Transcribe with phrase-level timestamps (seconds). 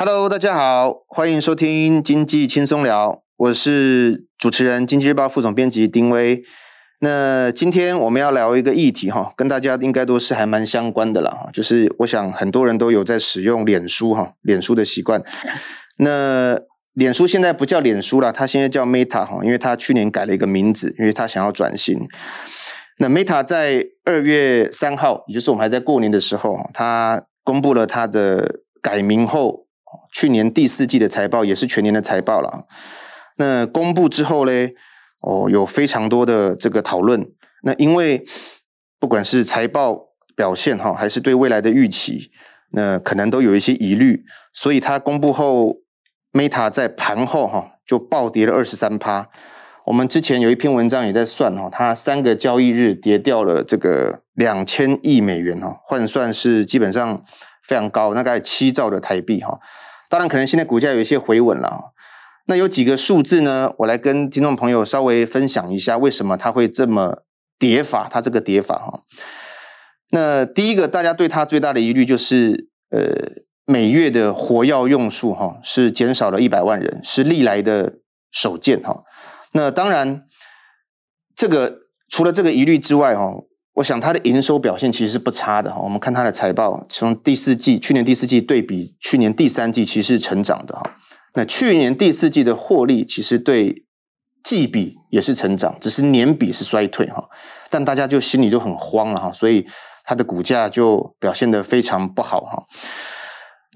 [0.00, 6.40] Hello，大家好，欢迎收听经济轻松聊，我是主持人经济日报副总编辑丁威。
[7.00, 15.20] 那今天我们要聊一个议题哈，跟大家应该都是还蛮相关的啦，就是我想很多人都有在使用脸书哈，脸书的习惯。
[15.98, 16.56] 那
[16.94, 22.06] 脸书现在不叫脸书了，它现在叫 Meta 哈，因为它去年改了一个名字，因为它想要转型。
[22.98, 29.66] 那 Meta 在二月三号，也就是我们还在过年的时候，它公布了它的改名后。
[30.18, 32.66] 去年第四季的财报也是全年的财报了。
[33.36, 34.52] 那公布之后呢，
[35.20, 37.24] 哦，有非常多的这个讨论。
[37.62, 38.24] 那因为
[38.98, 42.32] 不管是财报表现哈，还是对未来的预期，
[42.72, 45.76] 那可能都有一些疑虑，所以它公布后
[46.32, 49.28] ，Meta 在盘后哈就暴跌了二十三趴。
[49.86, 57.22] 我们之前有一篇文章也在算哈，它三个交易日跌掉了这个两千亿美元哈，换算是基本上
[57.62, 59.60] 非常高，大概七兆的台币哈。
[60.08, 61.92] 当然，可能现在股价有一些回稳了。
[62.46, 63.74] 那有几个数字呢？
[63.78, 67.24] 我来跟听众朋友稍微分享一下，为什么它会这么
[67.58, 68.08] 跌法？
[68.10, 69.02] 它这个跌法哈。
[70.10, 77.98] 那第一个，大家对它最大的疑虑就是，呃，每月的活跃用数哈是减少了一百万人，是历来的
[78.30, 79.04] 首见哈。
[79.52, 80.24] 那当然，
[81.36, 83.34] 这个除了这个疑虑之外哈。
[83.78, 90.96] 我想它的营收表现其实是不差的哈，我们看它的财报，从第四季去年第四季对比去年第三季，其实是成长的哈。
[91.34, 93.84] 那去年第四季的获利其实对
[94.42, 97.28] 季比也是成长，只是年比是衰退哈。
[97.70, 99.64] 但大家就心里就很慌了哈，所以
[100.04, 102.64] 它的股价就表现得非常不好哈。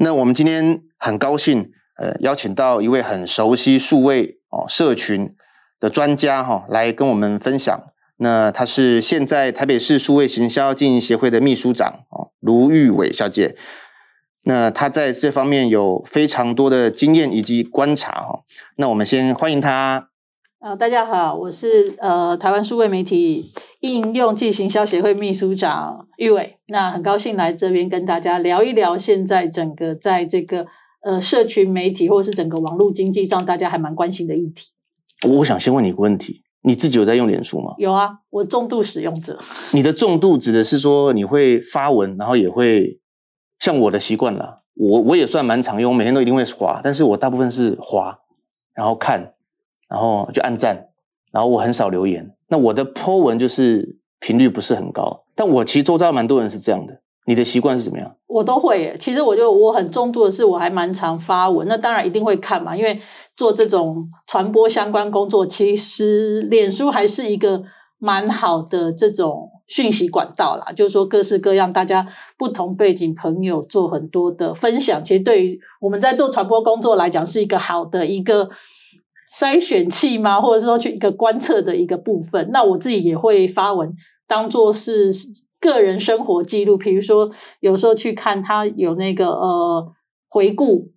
[0.00, 5.36] 那我们今天很高兴，呃，邀请到一位很熟悉数位哦社群
[5.78, 7.91] 的专家哈，来跟我们分享。
[8.22, 13.56] 那她是现在台北市数位行销经营协会的秘书长哦，卢玉伟小姐。
[14.44, 18.40] 那她在这方面有非常多的经验以及观察哈。
[18.76, 20.08] 那我们先欢迎她。
[20.60, 26.56] 呃，大家好，我是呃台湾数位媒体应用暨行销协会秘书长玉伟。
[26.68, 30.66] 那很高兴来这边跟大家聊一聊现在整个在这个
[31.02, 34.68] 呃社群媒体或是整个网络经济上，大家还蛮关心的议题。
[35.28, 36.42] 我想先问你一个问题。
[36.62, 37.74] 你自己有在用脸书吗？
[37.78, 39.38] 有啊，我重度使用者。
[39.72, 43.00] 你的重度指的是说你会发文，然后也会
[43.58, 44.60] 像我的习惯啦。
[44.74, 48.18] 我我也算蛮常用，每天都一定会滑，但是我大部分是滑，
[48.74, 49.34] 然后看，
[49.88, 50.88] 然后就按赞，
[51.30, 52.34] 然后我很少留言。
[52.48, 57.00] 那我的 po 文就是频率不是很高，但我其实周遭蛮多人是这样的。
[57.24, 58.16] 你的习惯是怎么样？
[58.26, 58.96] 我都会耶。
[58.98, 61.68] 其实我就我很重度的是，我还蛮常发文。
[61.68, 63.00] 那当然一定会看嘛，因为
[63.36, 67.62] 做这种传播相关工作，其实脸书还是一个
[67.98, 70.72] 蛮好的这种讯息管道啦。
[70.72, 72.06] 就是说各式各样大家
[72.38, 78.48] 不同背景朋友做很多的分享，其实对于我们在做传播工作来讲，是一个好的一个
[79.38, 82.50] 筛选器嘛，或者说去一个观测的一个部分。
[82.52, 83.92] 那我自己也会发文，
[84.26, 85.12] 当做是。
[85.62, 89.92] 个人生活记录，比如说有时候去看他有那个呃
[90.28, 90.90] 回顾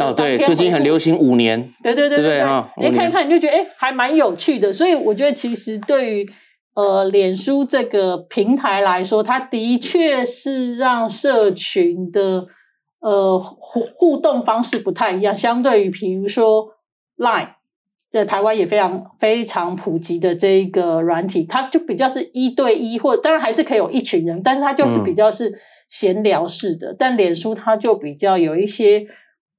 [0.00, 4.72] 哦，对，最近很流行五年，对对对对对，你看一看你就觉得哎，还蛮有趣的。
[4.72, 6.28] 所以我觉得其实对于
[6.74, 12.44] 呃脸书这个平台来说，它的确是让社群的
[13.00, 16.68] 呃互互动方式不太一样，相对于比如说
[17.16, 17.50] Line。
[18.12, 25.56] 在台湾也非常非常普及的这一个软体，它就比较是一对一，或当然还是可以有一群人，但是它就是比较是
[25.88, 26.90] 闲聊式的。
[26.90, 29.06] 嗯、但脸书它就比较有一些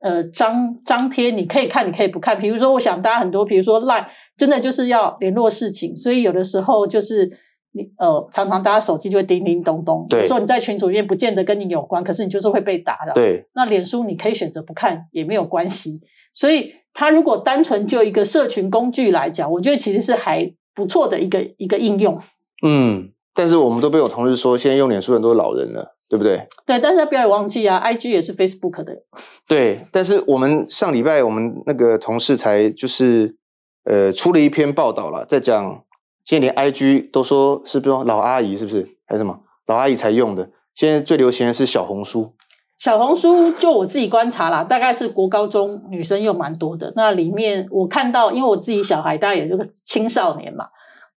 [0.01, 2.37] 呃张张贴，你可以看，你可以不看。
[2.37, 7.25] 比如说，我想大家很多，比如说 Line 真的就是要联络事情，所以有的时候就是
[7.71, 13.13] 你呃常常大家手机就会叮叮咚咚，对，说你在群组里面不见得跟你有关，可是你就是会被打扰。
[13.13, 16.01] 对，那脸书你可以选择不看也没有关系，
[16.33, 16.73] 所以。
[16.93, 22.19] 它如果单纯就一个社群工具来讲，我觉得其实是还不错的一个一个应用。
[22.67, 26.45] 嗯，但是我们都被我同事说，现在用脸书的人都是老人了，对不对？
[26.65, 28.97] 对，但是不要忘记啊，IG 也是 Facebook 的。
[29.47, 33.37] 对，但是我们上礼拜我们那个同事才就是
[33.85, 35.81] 呃出了一篇报道了，在讲
[36.25, 40.49] 现在连 IG 都说是不是老阿姨是不是还是什么老阿姨才用的？
[40.75, 42.33] 现在最流行的是小红书。
[42.77, 46.91] 小红书就我自己观察啦，大概是国高中女生用蛮多的。
[46.97, 50.65] 那里面我看到，因为我自己小孩大概也就是青少年嘛，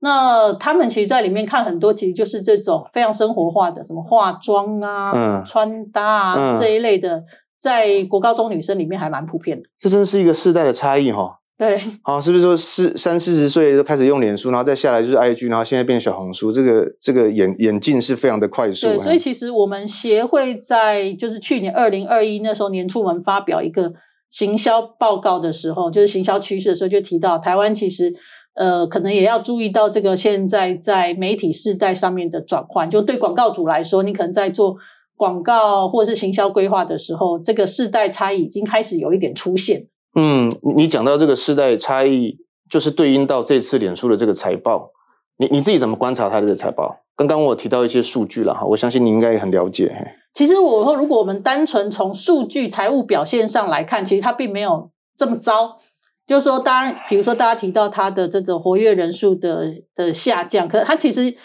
[0.02, 7.24] 那他们其实在里面看很多，其实就是这种非常生活化的，什么化妆啊、嗯、穿搭啊、嗯、这一类的，
[7.60, 9.64] 在国高中女生里面还蛮普遍的。
[9.78, 11.38] 这真是一个世代的差异哈。
[11.62, 18.88] 对，好、哦，是不是说四三四十岁就开始用脸书，然后再下来就是 IG，然后现在变小红书，这个这个演演进是非常的快速。
[18.88, 23.94] 对，所以其实我们协会在就是去年二零二一那时候年初，我们发表一个
[24.32, 28.12] 行销报告的时候，就是行销趋势的时候，就提到台湾其实
[28.54, 34.76] 呃可能也要注意到这个现在在媒体世代上面的转换，就对广告主来说，你可能在做
[35.16, 39.88] 广告或者是行销规划的时候，这个世代差异已经开始有一点出现。
[40.16, 42.38] 嗯，你讲到这个世代差异，
[42.70, 44.92] 就是对应到这次脸书的这个财报，
[45.38, 46.98] 你你自己怎么观察它的这个财报？
[47.16, 50.16] 刚刚我提到一些数据了哈，我相信你应该也很了解。
[50.34, 55.78] 其实我说，如果我们单纯从数据财务表现上来看，其实它并没有这么糟。
[56.32, 61.36] 就是说，当然，比如说大家提到它的这种活跃人数的的下降，可是它其实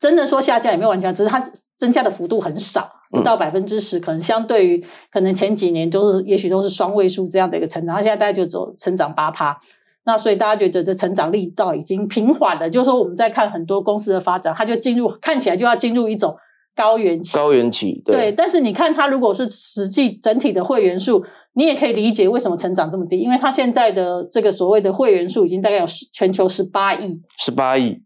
[0.00, 1.38] 真的说下降也没有完全，只是它
[1.78, 2.90] 增加的幅度很少。
[3.10, 4.82] 不到百分之十，可能相对于
[5.12, 9.60] 可能前几年都是，也许都是双位数这样的一个成长，它现在大概就走成长八趴。
[10.06, 16.34] 那所以大家觉得这成长力道已经平缓了，就是说我们在看很多公司的发展，它就进入看起来就要进入一种
[16.74, 17.36] 高原期。
[17.36, 18.16] 高原期，对。
[18.16, 21.22] 对，但是你看它如果是实际整体的会员数，
[21.54, 27.20] 你也可以理解为什么成长这么低，因为它现在的这个所谓的会员数已经大概有全球十八亿。
[27.38, 28.02] 十八亿，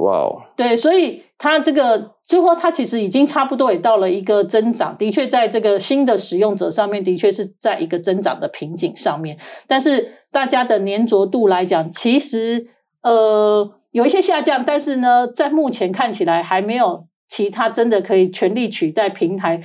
[0.00, 0.42] 哇哦。
[0.56, 2.16] 对，所以它这个。
[2.26, 9.38] 就说它其实已经差不多也到了一个增长，的确在这个新的使用者上面，的确是在一个增长的瓶颈上面。
[9.68, 12.66] 但是大家的粘着度来讲，其实
[13.02, 19.62] 呃有一些下降，但是呢，在目前看起来还没有其他真的可以全力取代平台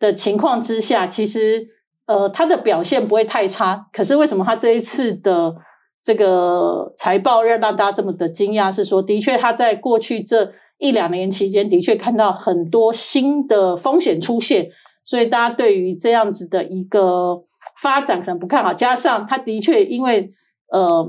[0.00, 1.68] 的情况之下，其实
[2.10, 3.86] 呃它的表现不会太差。
[3.92, 5.54] 可是为什么它这一次的
[6.02, 8.74] 这个财报让大家这么的惊讶？
[8.74, 10.52] 是说的确它在过去这。
[10.82, 14.70] 一两年期间，的确看到很多新的风险出现，
[15.04, 17.36] 所以大家对于这样子的一个
[17.82, 18.72] 发展可能不看好。
[18.72, 20.30] 加上它的确因为
[20.72, 21.06] 呃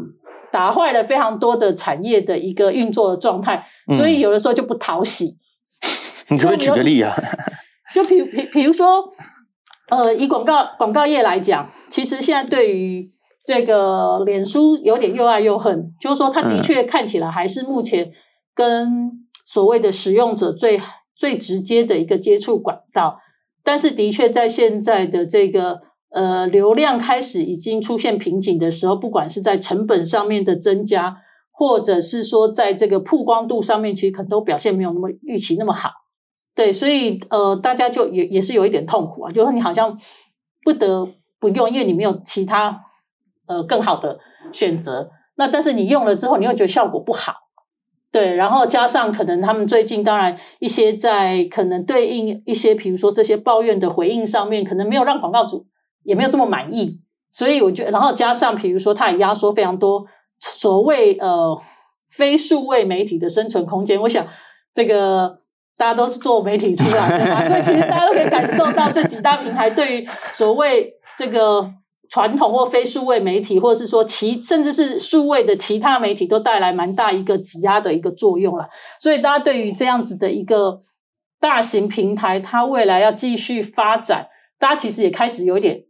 [0.51, 3.65] 打坏了非常多的产业的一个运作的状态，
[3.95, 5.37] 所以有的时候就不讨喜。
[6.29, 7.15] 嗯、你可不可以举个例啊？
[7.95, 9.01] 就比比比如说，
[9.91, 13.11] 呃，以广告广告业来讲，其实现在对于
[13.45, 18.09] 这个脸书有点又爱又恨，就是说它的确看起来还是目前
[18.55, 19.11] 跟
[19.45, 20.79] 所谓的使用者最
[21.13, 23.17] 最直接的一个接触管道，
[23.65, 31.17] 但是的确在现在的这个呃流量开始已经出现瓶颈的时候，不管是在成本上面的增加，
[31.51, 35.89] 或者是说在这个曝光度上面，其实可能都表现没有那么预期那么好。
[36.53, 39.97] 对，所以呃大家就也也是有一点痛苦啊，就是你好像
[40.63, 41.07] 不得
[41.39, 42.81] 不用，因为你没有其他
[43.47, 44.19] 呃更好的
[44.51, 45.11] 选择。
[45.35, 47.33] 那但是你用了之后，你又觉得效果不好。
[48.11, 55.65] 对，然后加上可能他们最近当然一些在可能对应一些，比如说这些抱怨的回应上面，可能没有让广告主
[56.03, 56.99] 也没有这么满意，
[57.29, 60.05] 所以我觉得，然后加上比如说他也压缩非常多
[60.41, 61.57] 所谓呃
[62.09, 64.27] 非数位媒体的生存空间，我想
[64.73, 65.37] 这个
[65.77, 71.65] 大家都是做媒体出来的嘛， 所以其实大家都可以感受到这几大平台对于所谓这个。
[72.13, 78.67] 传统或非数位媒体，或者是说其甚至是数位的其他媒体，都带来蛮大一个挤压的一个作用了。
[78.99, 80.81] 所以大家对于这样子的一个
[81.39, 84.27] 大型平台，它未来要继续发展，
[84.59, 85.85] 大家其实也开始有一点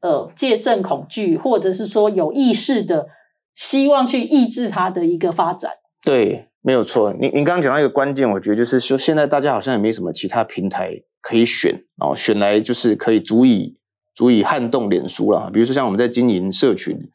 [0.00, 3.08] 呃戒慎恐惧，或者是说有意识的
[3.54, 5.72] 希望去抑制它的一个发展。
[6.02, 7.12] 对，没有错。
[7.12, 13.76] 您您刚刚讲到一个关键，我觉得就是说，现在大家好像也没什么其他平台可以选哦，选来就是可以足以。
[14.14, 17.08] 足以撼动脸书了，比如说像我们在经营社群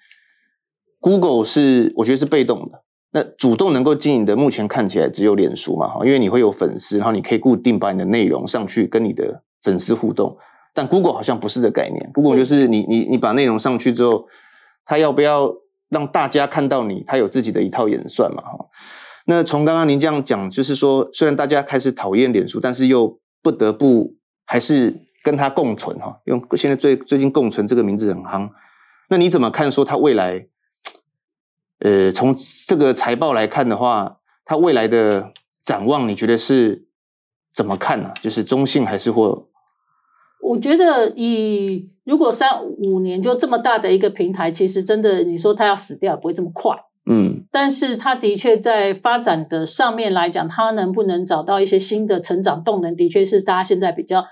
[1.01, 10.37] ，Google 是我觉得是被动的，那主动能够经营的，目前看起来只有脸书嘛，因为你会有粉丝，然后你可以固定把你的内容上去跟你的粉丝互动，
[10.73, 14.25] 但 Google 好像不是这概念，Google 就是你你你把内容上去之后，
[14.85, 15.53] 它要不要
[15.89, 18.65] 让大家看到你，它有自己的一套演算嘛，哈。
[19.25, 24.15] 那从刚刚您这样讲，就是说虽然大家开始讨厌脸书，但是又不得不
[24.45, 25.01] 还是。
[25.23, 28.49] 跟它共存哈，用现在最最近共存这个名字很夯。
[29.07, 30.47] 那你怎么看说它未来？
[31.79, 32.35] 呃，从
[32.67, 36.87] 这个财报来看的话，它未来的展望，你觉得是
[37.53, 38.13] 怎么看呢、啊？
[38.21, 39.47] 就是中性还是或？
[40.41, 46.75] 我觉得以如果三五年就这么大的一个平台，其实真的你说它要死掉也不会这么快。
[47.05, 54.25] 嗯，但是它的确在发展的上面来讲，它能不能找到一些新的成长动能，的确是大家现在比较。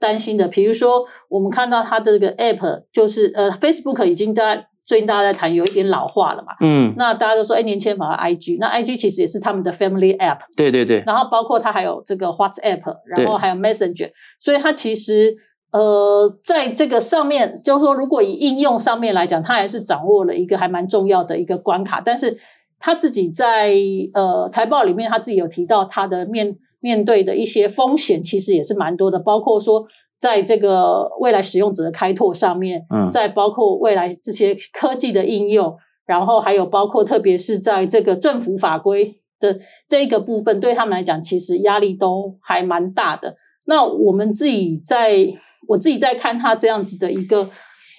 [0.00, 6.52] 担心的，比如说，我们看到它的这个 App，就是呃，Facebook 已经大家最近大家在谈，有一点老化了嘛。
[6.60, 6.94] 嗯。
[6.96, 10.38] 那大家都说，哎，年轻人把它 IG，那 IG 其实也是他们的 Family App。
[10.56, 11.02] 对对对。
[11.04, 12.80] 然后包括它还有这个 WhatsApp，
[13.16, 15.34] 然后还有 Messenger，所以它其实
[15.70, 22.00] 呃，在这个上面，就是说，如果以应用上面来讲，他还是掌握了一个还蛮重要的一个关卡。
[22.00, 22.38] 但是
[22.80, 23.74] 他自己在
[24.14, 29.86] 呃财报里面，他自己有提到他的面面对的一些风险，其实也是蛮多的，包括说
[30.18, 43.36] 在这个未来使用者的开拓上面，嗯，再包括未来这些科技的应用，然后还有包括特别是在这个政府法规的这一个部分，对他们来讲，其实压力都还蛮大的。
[43.66, 45.34] 那我们自己在。
[45.68, 47.50] 我自己在看他这样子的一个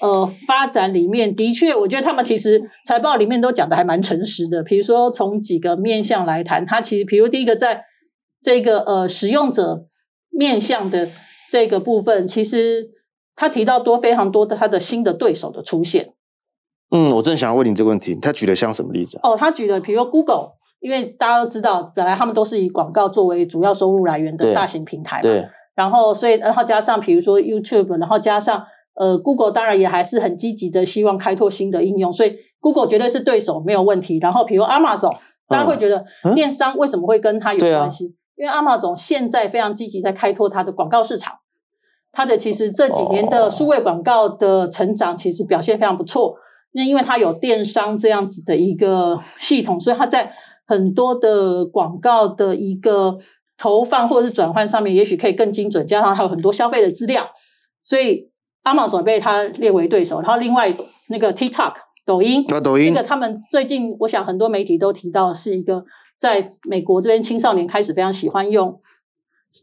[0.01, 4.63] 呃发展里面，的确，我觉得他们其实财报里面都讲的还蛮诚实的。
[4.63, 7.83] 比如说从几个面向来谈，他其实比如第一个在
[8.41, 9.85] 这个呃使用者
[10.31, 11.09] 面向的
[11.51, 12.89] 这个部分，其实
[13.35, 16.13] 他提到多非常多的他的新的对手的出现。
[16.91, 19.19] 嗯，我正想要问你这个问题，他举的像什么例子？
[19.21, 25.21] 哦，他举的比如说 Google，因为大家都知道，本来他们都是以广告作为主要收入来源的大型平台嘛。
[25.21, 25.47] 对。
[25.79, 28.61] 然后，所以，然后加上，比如说 YouTube，然后加上，
[28.95, 34.19] 呃，Google 当然也还是很积极的，希望开拓新的应用，所以 Google 绝对是对手，没有问题。
[34.21, 35.15] 然后，比如 Amazon，
[35.47, 36.03] 大家会觉得
[36.35, 38.07] 电商为什么会跟它有关系？
[38.07, 41.35] 嗯嗯、因为 Amazon 现在非常积极在开拓它的广告市场，
[42.11, 46.35] 它的其实这几年的数位广告的成长其实表现非常不错。
[46.73, 50.33] 那因为它有电商这样子的一个系统，所以它在
[50.67, 53.17] 很多的广告的一个。
[53.59, 57.29] 投放或者是转换上面，也许可以更精准，加上还有很多消费的资料，
[57.83, 58.29] 所以
[58.63, 60.21] Amazon 被它列为对手。
[60.21, 60.73] 然后另外
[61.09, 61.73] 那个 TikTok
[62.05, 65.83] 抖音，啊抖音，那个他们最近，我想很多媒体都提到，是一个
[66.17, 68.79] 在美国这边青少年开始非常喜欢用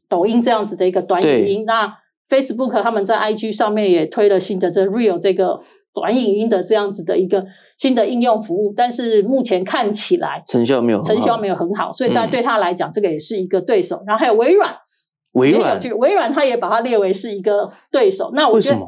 [0.08, 1.64] 抖音这样子的一个短影音。
[1.64, 1.96] 那
[2.28, 5.58] Facebook 他们在 IG 上面也推了新的这 Real 这个
[5.94, 7.46] 短影音的这样子的一个。
[7.76, 14.02] 新的应用服务，但是目前看起来成效没有成效没有很好，所以但对他来讲，这个也是一个对手。
[14.06, 14.74] 然后还有微软，
[15.32, 18.30] 微软这个微软，他也把它列为是一个对手。
[18.32, 18.80] 那我觉得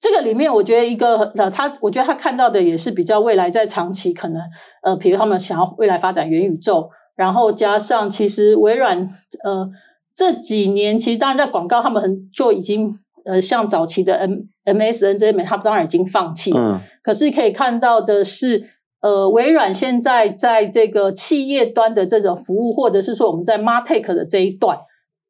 [0.00, 4.40] 这个里面，我觉得一个呃，他我觉得他看到的也是比较未来在长期可能
[4.82, 8.98] 呃，比如他们想要未来发展元宇宙，然后加上其实微软
[9.44, 9.68] 呃
[10.14, 12.98] 这几年其实当然在广告他们很就已经。
[13.26, 16.60] 呃，像早期的 M MSN 这些，他们当然已经放弃了。
[16.60, 16.80] 嗯。
[17.02, 24.78] 可是可以看到的是，呃，微软现在在这个企业端的这种服务，或者是说我们在 MarTech 的这一段，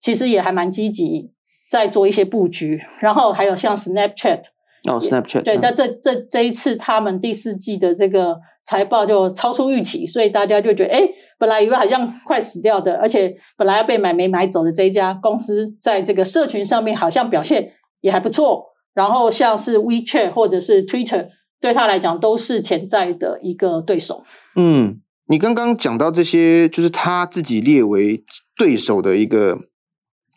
[0.01, 1.33] 其实也还蛮积极
[1.71, 2.81] 在做一些布局。
[3.01, 4.43] 然后还有像 Snapchat，
[4.89, 17.73] 哦，Snapchat，对，那这这这一次他们第四季的这个财报就超出预期，所以大家就觉得，哎，本来以为好像快死掉的，而且本来要被买没买走的这一家公司，在这个社群上面好像表现。
[18.07, 21.27] 也还不错，然后像是 WeChat 或者是 Twitter，
[21.61, 24.23] 对他来讲都是潜在的一个对手。
[24.55, 28.25] 嗯，你刚刚讲到这些，就是他自己列为
[28.57, 29.59] 对手的一个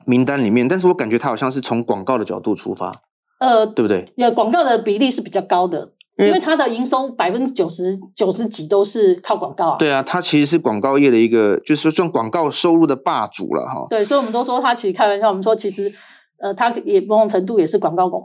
[0.07, 2.91] 名单里面，但是我感觉他好像是从广告的角度出发，
[3.39, 4.11] 呃，对不对？
[4.15, 9.77] 有广告的比例是比较高的，因为他的营收百分之九十九十几都是靠广告啊。
[9.77, 13.85] 对啊，他其实是广告业的一个，就是说算广告收入的霸主了哈。
[13.91, 15.93] 对，所以我们都说他其实开玩笑，我们说其实。
[16.41, 18.23] 呃，他也某种程度也是广告公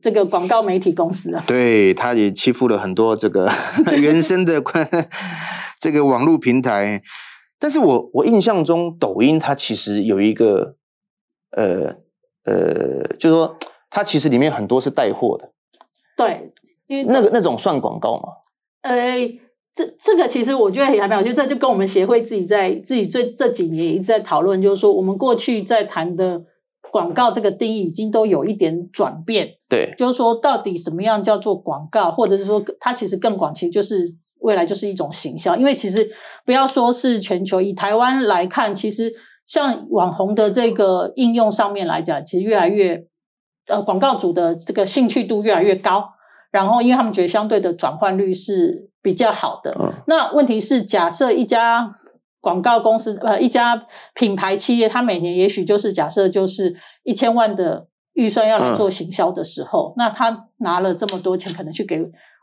[0.00, 1.42] 这个广告媒体公司啊。
[1.48, 3.50] 对，他也欺负了很多这个
[3.98, 4.62] 原生的
[5.80, 7.02] 这个网络平台。
[7.58, 10.76] 但是我我印象中，抖音它其实有一个
[11.56, 11.96] 呃
[12.44, 13.56] 呃，就是说
[13.90, 15.50] 它其实里面很多是带货的。
[16.16, 16.52] 对，
[16.86, 18.28] 因为那个那种算广告吗？
[18.82, 19.16] 呃，
[19.74, 26.44] 这这个其实我觉得也还蛮有，就这就跟我们协会自己在自己这这几年一直在讨论，就是说我们过去在谈的。
[26.96, 35.54] 广告这个定义已经都有一点转变，对，就是说到底什么样叫做广告，或者是说它其实更广，其实就是未来就是一种行销。
[35.56, 36.10] 因为其实
[36.46, 39.12] 不要说是全球，以台湾来看，其实
[39.46, 43.04] 像网红的这个应用上面来讲，其实越来越
[43.66, 46.02] 呃广告主的这个兴趣度越来越高，
[46.50, 49.76] 然后因为他们觉得相对的转换率是比较好的。
[49.78, 51.96] 嗯，那问题是假设一家。
[52.46, 62.00] 广告公司呃，一家品牌企业，它每年也许就是假设就是一千万的预算要来做行销的时候，嗯、那他拿了这么多钱，可能去给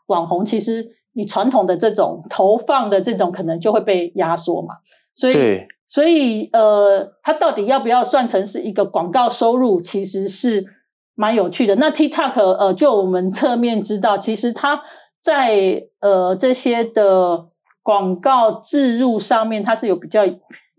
[0.07, 4.75] 网红，其实你传统的这种投放的这种可能就会被压缩嘛。
[5.15, 10.65] 所以，所以呃，它到底要不要算成是一个广告收入，其实是
[11.15, 11.77] 蛮有趣的。
[11.77, 14.81] 那 TikTok 呃，就我们侧面知道，其实它
[15.21, 17.52] 在呃这些的。
[17.83, 20.23] 广告植入上面，它是有比较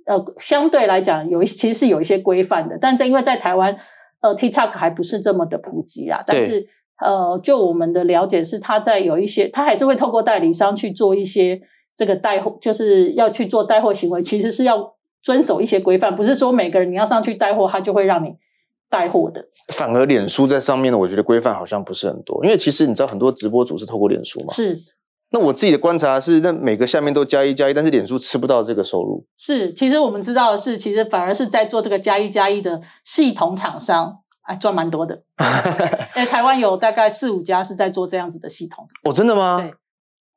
[0.07, 3.77] 呃，相对来讲有一其实是有一些规范的，但是因为在台湾，
[4.21, 6.23] 呃，TikTok 还不是这么的普及啊。
[6.27, 6.67] 但是
[6.99, 11.61] 呃，就我们的了解是，它在有一些，它还是会透过代理商去做一些
[11.97, 18.35] 这个带货，就是要去做带货行为，其实是要遵守一些规范，不是说每个人你要上去带货，他就会让你
[18.89, 19.47] 带货的。
[19.73, 24.53] 反而脸书在上面呢，我觉得规范好像不是很多，因为其实你知道很多直播主是透过脸书嘛。
[24.53, 24.83] 是。
[25.35, 29.27] 那我自己的观察是，那每个下面都加一加一，但是脸书吃不到这个收入。
[29.37, 35.25] 是，其实我们知道的是，其实反而是在做这个加一加一的系统厂商，哎，赚蛮多的。
[36.15, 38.87] 哎，台湾有大概四五家是在做这样子的系统。
[39.03, 39.61] 哦，真的吗？
[39.61, 39.75] 对。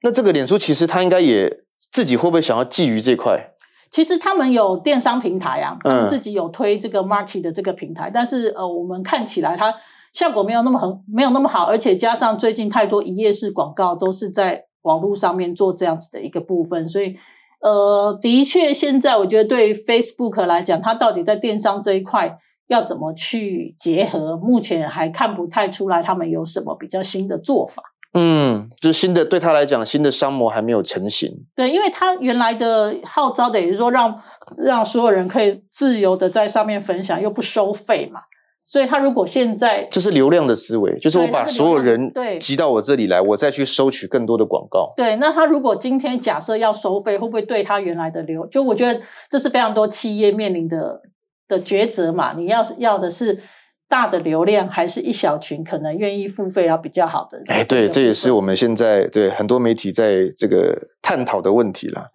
[0.01, 1.48] 那这个脸书其实它应该也
[1.92, 3.51] 自己会不会想要觊觎这块？
[3.92, 9.72] 其实他们有电商平台啊，他们自己有推这个 Market 的这个平台，嗯、但是呃，我们看起来它
[10.12, 14.63] 效果没有那么很没有那么好，而且加上最近太多一页式广告都是在。
[14.88, 17.15] 网络上面做这样子的一个部分，所以
[17.60, 27.84] 呃，的确，现在我觉得对于 Facebook 来讲，它到底在电商这一块要怎么去结合，目前还看不太出来他们有什么比较新的做法。
[28.13, 31.29] 嗯，就是新的对他来讲，新的商模还没有成型。
[31.56, 34.20] 对，因为他原来的号召的也是说让
[34.58, 38.22] 让所有人可以自由的在上面分享，又不收费嘛。
[38.69, 44.93] 所以，他如果现在这是流量的思维，就是我把所有人集到我这里来，我再去收取更多的广告。
[44.97, 48.45] 对，那他如果今天假设要收费，会不会对他原来的流？
[48.47, 51.00] 就我觉得这是非常多企业面临的
[51.47, 52.33] 的抉择嘛。
[52.33, 53.41] 你要是要的是
[53.88, 57.41] 大的流量，还是一小群可能愿意付费要比较好的？
[57.47, 62.07] 哎，对，这也是我们现在对很多媒体在这个探讨的问题啦。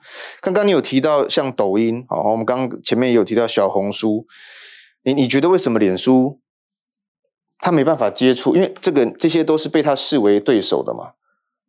[0.43, 4.27] 刚刚你有提到像抖音，好，我们刚前面也有提到小红书，
[5.05, 6.42] 你你觉得为什么脸书？
[7.63, 11.13] 他没办法接触，因为这个这些都是被他视为对手的嘛。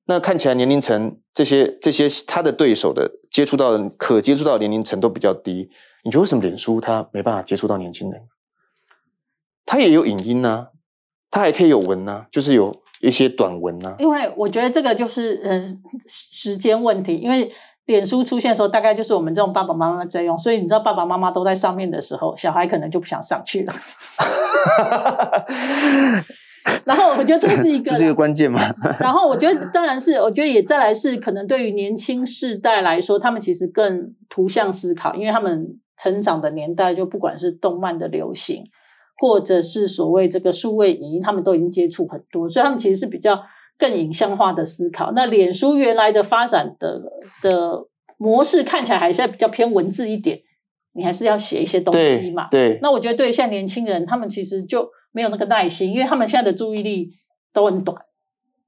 [0.05, 5.69] 那看起来年龄层这些这些他的对手的接触到的可接触到年龄层都比较低。
[6.03, 8.23] 你觉得为什么脸书他没办法接触到年轻人？
[9.65, 10.67] 他也有影音呐、啊，
[11.29, 13.95] 他还可以有文呐、啊，就是有一些短文呐、啊。
[14.00, 17.53] 因为我觉得这个就是嗯时间问题，因为。
[17.85, 23.73] 脸书出现的时候，大概就是我们这种爸爸妈妈在用，所以你知道爸爸妈妈都在上面的时候，小孩可能就不想上去了。
[26.85, 28.61] 然后我觉得这是一个， 这是一个关键嘛。
[29.01, 35.67] 然后我觉得当然是，我觉得也再来是，可能对于年轻世代来说，他们其实更图像思考，因为他们
[36.01, 38.63] 成长的年代，就不管是动漫的流行，
[39.17, 43.37] 或者是所谓这个数位影音，他们都已经接触很多，所以他们其实是比较。
[43.77, 47.01] 更影像化的思考，那脸书原来的发展的
[47.42, 47.86] 的
[48.18, 50.40] 模式看起来还是比较偏文字一点，
[50.94, 52.48] 你还是要写一些东西嘛。
[52.50, 52.70] 对。
[52.70, 57.09] 对，那我觉得对现在年轻人，他们其实就没有那个耐心，因为他们现在的注意力
[57.51, 57.98] 都很短，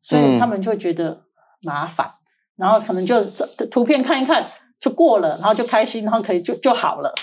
[0.01, 1.21] 所以他们就会觉得
[1.61, 2.19] 麻烦，嗯、
[2.57, 3.23] 然后可能就
[3.71, 4.45] 图片看一看
[4.79, 7.13] 就过了，然后就开心，然后可以就就好了。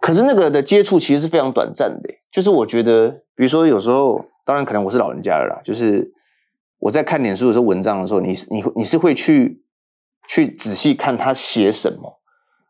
[0.00, 6.12] 可是那个的接触其实是非常短暂的，就是我觉得，比如说有时候，当然可能我是老人家了啦，就是。
[6.82, 9.62] 我在看脸书的时候，文章的时候，你你你是会去
[10.28, 12.20] 去仔细看他写什么，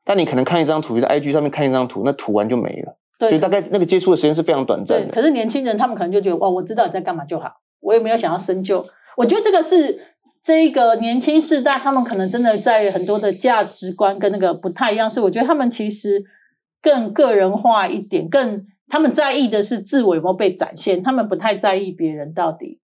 [0.04, 5.12] 但你可能看一张图，就在 IG 上面看一张图，那图完就没了，对，所以大概那个接触的时间是非常短暂的。
[5.12, 8.86] 可是年轻人他们可能就觉得，哇，我知道你在干嘛就好，我也没有想要深究。
[9.16, 9.98] 我觉得这个是
[10.42, 16.22] 这一个年轻世代，他们可能真的在很多的价值观跟那个不太一样，是我觉得他们其实
[16.82, 22.81] 更个人化一点，更他们在意的是自我有没有被展现，他们不太在意别人到底。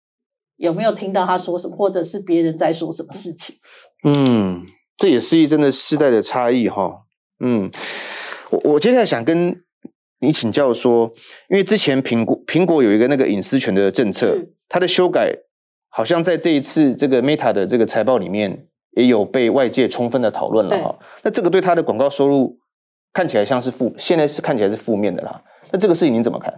[0.58, 3.56] 有没有听到他说什么，或者是别人在说什么事情？
[4.04, 4.62] 嗯，
[4.98, 7.04] 这也是一真的世代的差异哈。
[7.40, 7.70] 嗯，
[8.52, 9.62] 我我接下来想跟
[10.20, 11.14] 你请教说，
[11.50, 14.38] 因为之前苹果苹果有一个那个隐私权的政策，
[14.70, 15.36] 它的修改
[15.90, 20.98] 好像在这一次这个 Meta 的这个财报里面也有被外界充分的讨论了哈。
[21.24, 22.58] 那这个对它的广告收入
[23.12, 25.42] 看起来像是负，现在是看起来是负面的啦。
[25.72, 26.54] 那这个事情您怎么看？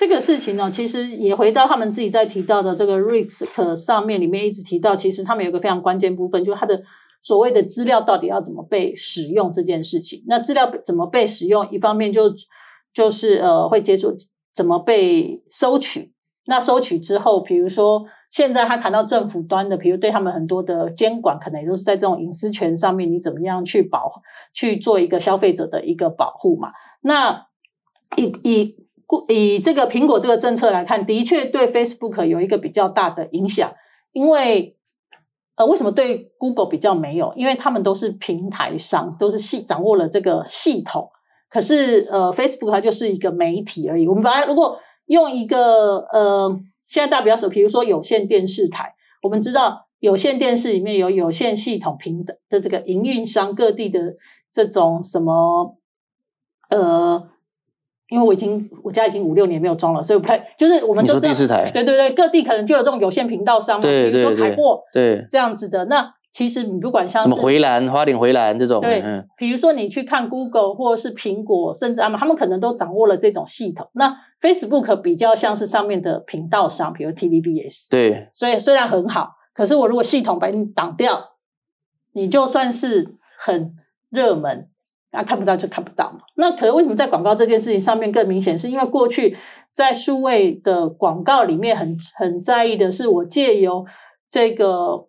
[0.00, 6.82] 这个事情呢，其实也回到他们自己在提到的这个 risk 上面，里面一直提到，其实他们有个非常关键部分，就是他的
[7.20, 10.24] 所谓的资料到底要怎么被使用这件事情。
[10.26, 12.32] 那资料怎么被使用，一方面就
[12.94, 14.16] 就是呃会接触
[14.54, 16.14] 怎么被收取。
[16.46, 24.10] 那收取之后，比如说现在他谈到政府端的，比如对他们很多的监管，可能也都是在这种隐私权上面，你怎么样去保
[24.54, 26.70] 去做一个消费者的一个保护嘛？
[27.02, 27.48] 那
[28.16, 28.76] 以以。
[29.28, 33.72] 以这个苹果这个政策来看，的确对 Facebook 有一个比较大的影响。
[34.12, 34.76] 因为
[35.54, 37.32] 呃，为什么对 Google 比较没有？
[37.36, 41.08] 因为他们都是平台商，都是系掌握了这个系统。
[41.48, 44.06] 可是呃，Facebook 它就是一个媒体而已。
[44.06, 54.16] 我们本来如果用一个呃，现在大家比较熟，比如说有线电视台，我们知道有线电视里面有有线系统平等的这个营运商，各地的
[54.52, 55.76] 这种什么
[56.68, 57.28] 呃。
[58.10, 65.84] 因为我已经我家已经五六年没有装了，所以不太就是我们都视台，对对对，各地可能就有这种有线频道商嘛，比如说凯擘，对这样子的。
[65.84, 73.88] 那其实你不管像什么回蓝、花点回蓝这种，对，嗯，比如说你去看 Google 或者是苹果，甚至他们他们可能都掌握了这种系统。
[73.94, 81.32] 那 Facebook 比较像是上面的频道商，比如 TVBS，对，所以虽然很好，可是我如果系统把你挡掉，
[82.12, 83.74] 你就算是很
[84.08, 84.68] 热门。
[85.10, 86.20] 啊，看不到就看不到嘛。
[86.36, 88.56] 那可能为什么在广告这件事情上面更明显？
[88.56, 89.36] 是因为过去
[89.72, 93.84] 在数位的广告里面很很在意的是，我借由
[94.30, 95.08] 这个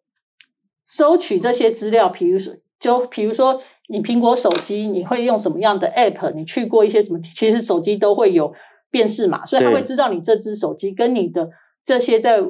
[0.88, 6.34] 收取这些资料，比如说，就比如说你苹果手机，你会用什么样的 App？
[6.34, 7.20] 你去过一些什么？
[7.36, 8.52] 其实手机都会有
[8.90, 11.48] 辨识码，所以他会知道你这只手机跟你的
[11.86, 12.44] 这些在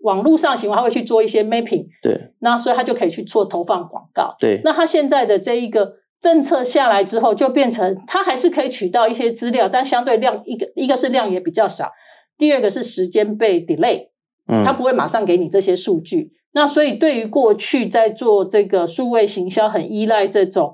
[0.00, 1.86] 网络上行为，他会去做一些 mapping。
[2.02, 4.34] 对，那所以他就可以去做投放广告。
[4.38, 6.01] 对，那他现在的这一个。
[6.22, 11.90] 政策下来之后，就变成它还是可以取到一些资料，但相对量一个一个是量也比较少，
[12.38, 14.10] 第二个是时间被 delay，
[14.46, 16.30] 嗯，它不会马上给你这些数据。
[16.52, 20.72] 那所以对于过去在做这个数位行销，很依赖这种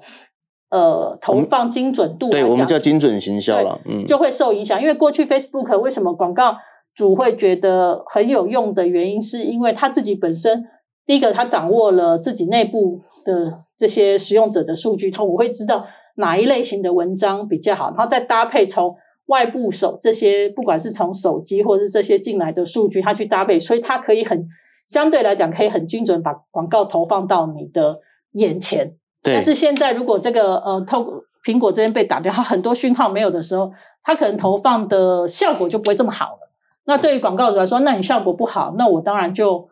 [0.71, 4.79] 呃投放精准度对，我们叫精准行销了，嗯，就会受影响。
[4.79, 6.57] 因为过去 Facebook 为什么广告
[6.95, 10.65] 主会觉得很有用的原因，是因为他自己本身
[11.07, 13.59] 第一个他掌握了自己内部的。
[13.81, 15.87] 这些使用者的数据，它我会知道
[16.17, 18.93] 哪一类型的文章比较好，然后再搭配从
[19.27, 24.45] 外部手这些，不管是从手机或者是这些进来的数据，它去搭配，所以它可以很
[24.89, 28.01] 相对来讲可以很精准把广告投放到你的
[28.33, 28.97] 眼前。
[29.23, 29.35] 对。
[29.35, 33.71] 但是现在如果这个呃，透过苹果这边被打掉，它很多讯号没有的时候，
[34.03, 36.51] 它可能投放的效果就不会这么好了。
[36.87, 39.69] 那对于广告主来说，那你效果不好，那我当然就。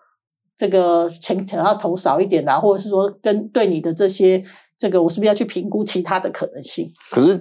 [0.56, 4.42] 这个钱可能要投少一点啦，或者是说跟对你的这些
[4.78, 6.90] 这个，我是不是要去评估其他的可能性？
[7.10, 7.38] 可是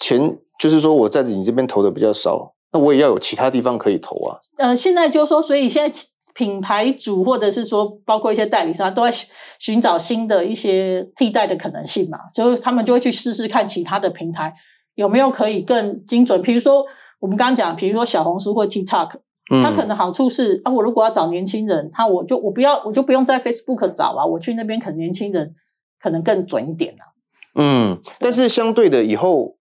[0.00, 4.38] 钱就是说我在你这边投的比较少，那我也要有其他地方可以投啊。
[4.58, 5.98] 呃，现在就是说，所以现在
[6.34, 9.16] 品牌主或者是说包括一些代理商都在
[9.58, 14.54] 寻找新的一些替代的可能性嘛，就是他们就会去试试看其他的平台
[14.94, 16.42] 有没有可以更精准。
[16.42, 16.84] 比如说
[17.20, 19.12] 我们刚刚讲，比如说小红书或 TikTok。
[19.60, 25.54] 它可能好处是啊，我如果要找年轻人，他我就我不要，我就不用在 Facebook 找啊，我去那边可能年轻人
[26.00, 27.12] 可能更准一点啊。
[27.56, 29.56] 嗯，但是相对的以后，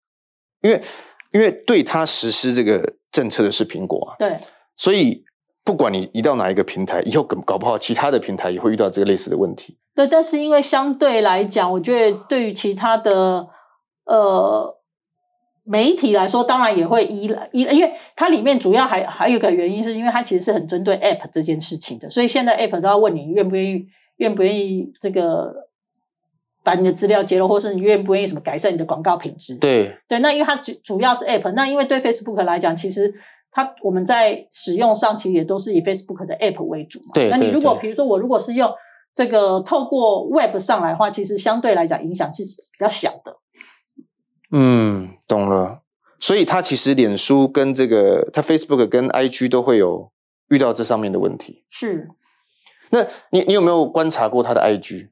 [0.60, 0.82] 因为
[1.32, 4.40] 因为对他实施这个政策的是苹果啊，对，
[4.76, 5.24] 所以
[5.64, 9.78] 不管你移到哪一个平台，以后搞搞不好其他的平台也会遇到这个类似的问题。
[9.94, 13.48] 对，但是因为相对来讲，我觉得对于其他的
[14.04, 14.77] 呃。
[15.70, 25.68] 媒体来说，当然也会依赖依，因为它里面主要还还有一个原因，是因为它其实是很针对 App 这件事情的，所以现在 App 都要问你愿不愿意，愿不愿意这个
[26.64, 29.56] 把你的资料揭露，或是你愿不愿意什么改善你的广告品质。
[29.56, 33.12] 对对，那因为它主主要是 App，那因为对 Facebook 来讲，其实
[33.52, 37.12] 它我们在使用上其实也都是以 Facebook 的 App 为主嘛。
[37.12, 38.72] 对，那你如果比如说我如果是用
[39.14, 43.36] 这个透过 Web 上来的话，其实相对来讲影响其实比较小的。
[44.50, 45.82] 嗯，懂了。
[46.20, 50.10] 所以他其实脸书跟这个他 Facebook 跟 IG 都会有
[50.48, 51.64] 遇到这上面的问题。
[51.70, 52.08] 是。
[52.90, 55.10] 那你你有没有观察过他的 IG？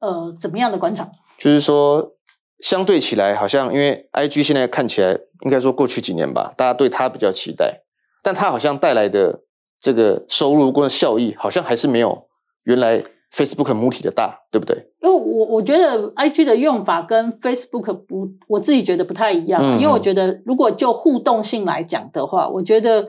[0.00, 1.10] 呃，怎么样的观察？
[1.38, 2.16] 就是说，
[2.60, 7.82] 相对起来，好像因为 IG 现在看起来，应该说过去几年吧，大家对他比较期待，
[8.22, 9.42] 但他好像带来的
[9.78, 12.26] 这个收入跟效益，好像还是没有
[12.64, 13.04] 原来。
[13.32, 14.76] Facebook 母体的大，对不对？
[15.02, 19.78] 因为我我觉得 IG 的用法跟 Facebook 不，我自己觉得不太一样。
[19.78, 23.08] 因为我觉得，如果就互动性来讲的话，我觉得，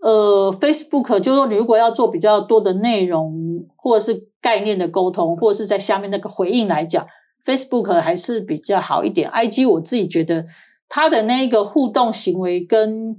[0.00, 7.04] 呃，Facebook 就是说，你如果要做比较多的内容，或者是概念的沟通，或者是在下面那个回应来讲
[7.44, 9.28] ，Facebook 还是比较好一点。
[9.30, 10.46] IG 我自己觉得，
[10.88, 13.16] 它的那个互动行为跟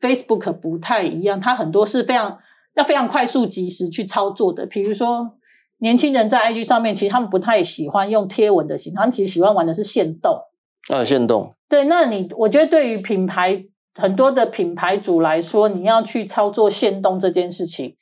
[0.00, 2.38] Facebook 不太一样，它很多是非常
[2.74, 5.35] 要非常快速及时去操作的，比如说。
[5.78, 10.40] 年轻人在 IG 上面，其实他们不太喜欢用贴文的形式，他们其实喜欢玩的是限动。
[10.88, 11.54] 啊，限动。
[11.68, 17.96] 对，那你我觉得对于品牌很多的品牌主来说，你要去操作限动这件事情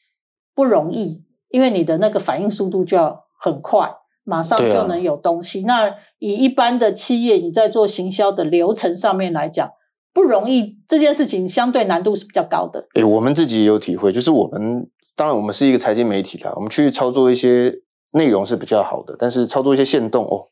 [0.54, 3.90] 不容易，因为你的那个反应速度就要很快，
[4.22, 5.62] 马上就能有东西。
[5.62, 9.68] 啊、那以一般的企业，你在做行销的流程上面来讲，
[10.12, 12.86] 不容易，这件事情相对难度是比较高的。
[12.94, 14.88] 诶，我们自己也有体会，就是我们。
[15.16, 17.72] 当然，我们是一个财经媒体啦，我们去操作一些
[18.12, 20.48] 内容是比较好的，但是操作一些限动哦，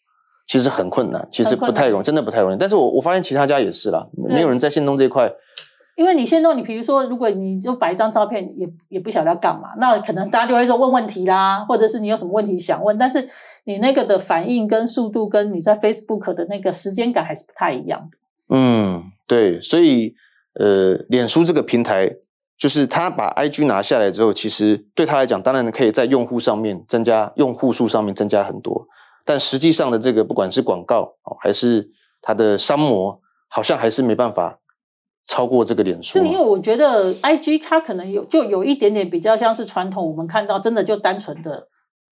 [0.47, 2.57] 其实很困难，其实不太容易，真的不太容易。
[2.57, 5.33] 但是我我发现其他家也是啦，没有人在限动这一块。
[5.97, 13.29] 因为你限动，你比如说，如果你就摆一张照片，也也不晓得要干嘛，那可能大家就会说问问题啦，或者是你有什么问题想问，但是
[13.65, 18.19] 你那个的反应跟速度，跟你在 Facebook 的那个时间感还是不太一样的。
[18.49, 20.15] 嗯，对，所以
[20.55, 22.17] 呃，脸书这个平台。
[22.63, 28.87] 就是他把 IG 拿下来之后，其实对他来讲，当然可以在用户上面增加用户数上面增加很多，
[29.25, 34.61] 但实际上的这个不管是广告还是它的商模，好像还是没办法
[35.27, 36.21] 超过这个脸书。
[36.21, 41.67] 对，因为我觉得 IG 它可能有就有一点点比较像是传统，我们看到真的就单纯的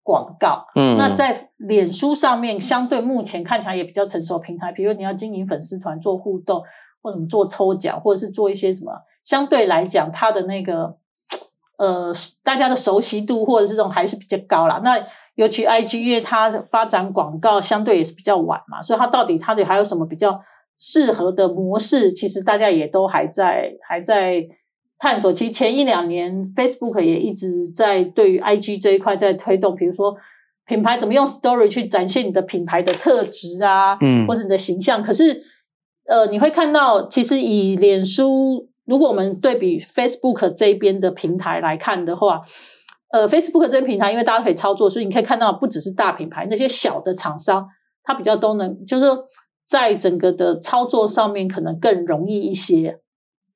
[0.02, 0.66] 广告。
[0.74, 6.62] 嗯，那在脸书上面，相对目前看起来也比较成熟平台，比如你要经营粉丝团做互动，
[7.00, 8.92] 或者做抽奖，或者是做一些什么。
[9.24, 10.96] 相对来讲，它的那个
[11.78, 12.12] 呃，
[12.44, 14.80] 大家的熟悉度或者是这种还是比较高啦。
[14.84, 14.96] 那
[15.34, 20.40] 尤其 IG，因为它发展广告相对也是比较晚嘛，所以它到底它的还有什么比较
[20.78, 22.12] 适合的模式？
[22.12, 24.46] 其实大家也都还在还在
[24.98, 25.32] 探索。
[25.32, 30.14] 其实前一两年，Facebook 也一直在对于 IG 这一块在推动，比如说
[30.66, 35.02] 品牌怎么用 Story 去展现你的品牌的特质啊，嗯，或者你的形象。
[35.02, 35.42] 可是
[36.06, 38.68] 呃，你会看到，其实以脸书。
[38.86, 42.42] 如果我们对比 Facebook 这边的平台来看的话，
[43.10, 47.66] 呃，Facebook 这边平台因为大家可以操作，所以你可以看到不只是大品牌，那些小的厂商，
[48.02, 49.06] 它比较都能，就是
[49.66, 52.98] 在整个的操作上面可能更容易一些。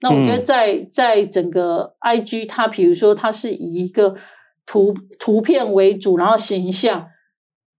[0.01, 4.15] 那我觉得在在整个 IG，它比如说它是以一个
[4.65, 7.07] 图图片为主，然后形象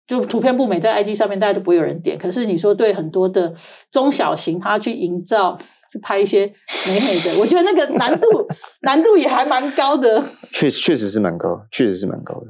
[0.06, 2.18] 就图片不美，在 IG 上面大家都不会有人点。
[2.18, 3.56] 可是你说对很多的
[3.90, 5.58] 中小型，它去营造。
[5.92, 6.46] 去拍一些
[6.88, 8.48] 美美的，我觉得那个难度
[8.82, 10.24] 难度也还蛮高的。
[10.54, 12.48] 确确实是蛮高，确实是蛮高的。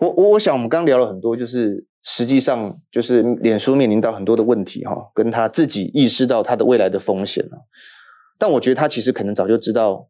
[0.00, 7.44] 我我我想，我们刚聊了很多，就是实际上就是脸书面临到很多的问题哈，跟他自己意识到他的未来的风险。
[8.38, 10.08] 但我觉得他其实可能早就知道，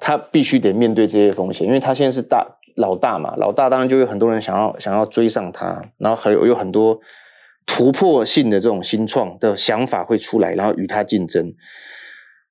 [0.00, 7.00] 他必须得面对这些风险，因为他现在是大老大嘛，老大当然就有很多人想要想要追上他，然后还有有很多。
[7.70, 11.52] 突破性的这种新创的想法会出来，然后与它竞争。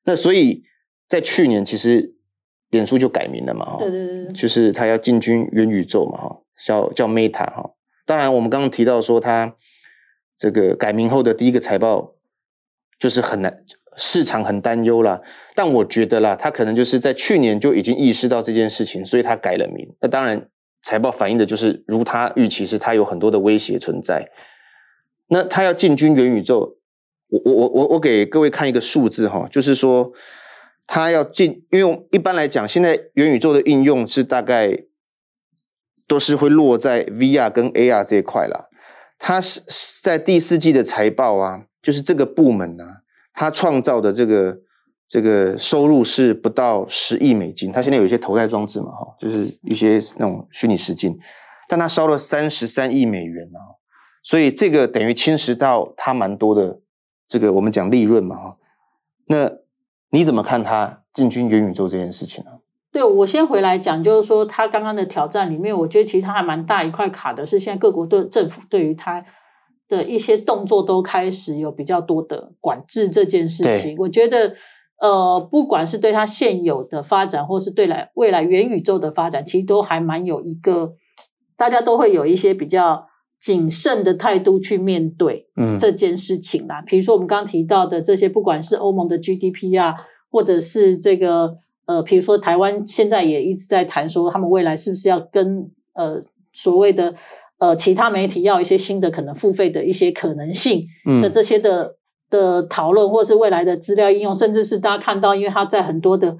[0.05, 0.63] 那所以
[1.07, 2.13] 在去年，其实
[2.69, 7.71] 脸书就改名了嘛，哈，对对对，就是它要进军元宇宙嘛，哈，叫叫 Meta 哈。
[8.05, 9.55] 当然，我们刚刚提到说，它
[10.37, 12.13] 这个改名后的第一个财报
[12.99, 13.65] 就是很难，
[13.97, 15.21] 市场很担忧啦。
[15.55, 19.93] 但我觉得啦，它可能就是在去年就已经意识到这件事情，所以它改了名。
[19.99, 20.47] 那当然，
[20.83, 24.29] 财报反映的就是如它预期，是它有很多的威胁存在。
[25.29, 26.77] 那他要进军元宇宙，
[27.29, 30.13] 我我我我我给各位看一个数字哈，就是说
[30.85, 34.85] 他要进，因为一般来讲，现在元宇宙的应用是大概
[36.07, 38.67] 都是会落在 VR 跟 AR 这一块啦。
[39.19, 39.61] 他是
[40.01, 43.01] 在第四季的财报啊，就是这个部门啊，
[43.33, 44.59] 他创造的这个
[45.09, 47.71] 这个收入是不到十亿美金。
[47.71, 51.17] 他现在有一些头戴装置嘛，哈，就是一些那种虚拟实境，
[51.67, 53.75] 但他烧了三十三亿美元啊。
[54.27, 56.81] 所以这个等于侵蚀到它蛮多的
[57.29, 58.57] 这个我们讲利润嘛哈，
[59.27, 59.49] 那
[60.09, 62.51] 你怎么看它进军元宇宙这件事情呢？
[62.91, 69.23] 对，我先回来讲，就是说他刚刚的挑战里面，我觉得其实他还蛮大一块卡的是，现在各国的政府对于他
[69.87, 73.95] 的一些动作都开始有比较多的管制这件事情。
[73.97, 74.57] 我觉得
[74.99, 80.95] 呃，不管是对他现有的发展，或是对来未来元宇宙的发展，其实都还蛮有一个
[81.55, 83.07] 大家都会有一些比较。
[83.47, 85.47] 谨慎的态度去面对
[85.79, 86.81] 这件事情啦。
[86.81, 89.95] 嗯，比如说我们刚刚提到的这些，不管是欧盟的 GDP 啊，
[90.29, 91.55] 或者是这个
[91.85, 97.15] 呃，比如说台湾现在也一直在谈说，他们未来是不是要跟呃所谓的
[97.59, 100.85] 呃其他媒体要一些新的可能付费的一些可能性
[101.21, 101.95] 的这些的
[102.29, 106.35] 的讨论，或是未来的资料应用，甚至是大家看到，因为他在很多的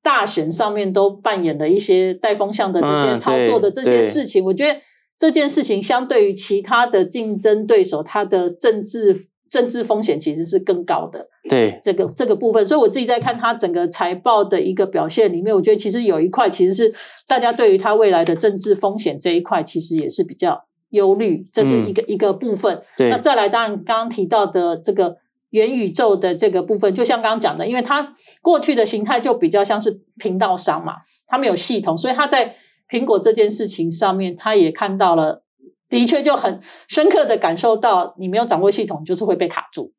[0.00, 4.78] 大选上面都扮演了一些带风向的这些操作的这些事情，我觉得。
[5.22, 9.16] 这件事情相对于其他的竞争对手，它的政治
[9.48, 11.28] 政治风险其实是更高的。
[11.48, 16.92] 对，这个这个部分，所以我自己在看它整个财报的一个表现里面，我觉得其实有一块其实是
[17.28, 22.82] 大家对于它未来的政治风险这一块，其实也是比较忧虑，这是一个、嗯、一个部分。
[22.96, 25.18] 对，那再来，当然刚刚提到的这个
[25.50, 30.96] 元宇宙的这个部分，就像刚刚讲的，因为它过去的形态就比较像是频道商嘛，
[31.28, 32.56] 它没有系统，所以它在。
[32.92, 35.44] 苹果这件事情上面，他也看到了，
[35.88, 39.94] 的确就很深刻的感受到，你没有掌握系统，就是会被卡住。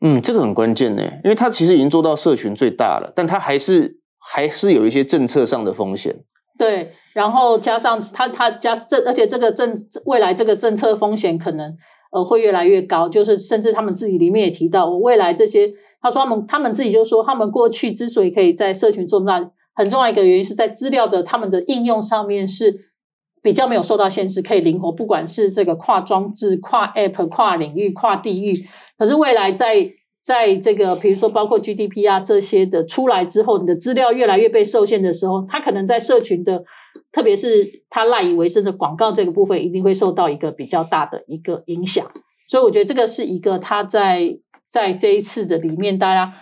[0.00, 6.24] 嗯，这个很关键呢，因为他其实已经做到社群最大了，但他还是还是有一些政策上的风险。
[6.56, 9.76] 对，然后加上他他加这，而且这个政
[10.06, 11.76] 未来这个政策风险可能
[12.10, 19.50] 呃会越来越高，就是甚至他们自己里面也提到，我未来这些，他说他们他们自己就说，他们过去之所以可以在社群做那。
[19.80, 22.90] 很重要一个原因是在资料的他们的应用上面是
[23.42, 28.54] 比较没有受到限制，可以灵活，不管是这个跨装置、跨 App、跨领域、跨地域。
[28.98, 29.90] 可是未来在
[30.22, 36.62] 在这个比如说包括 GDPR 这些的出来之后，你的资料越来越被受限的时候，它可能在社群的，
[37.10, 42.06] 特别是它赖以为生的广告这个部分，一定会受到一个比较大的一个影响。
[42.46, 46.34] 所以我觉得这个是一个它在在这一次的里面，大家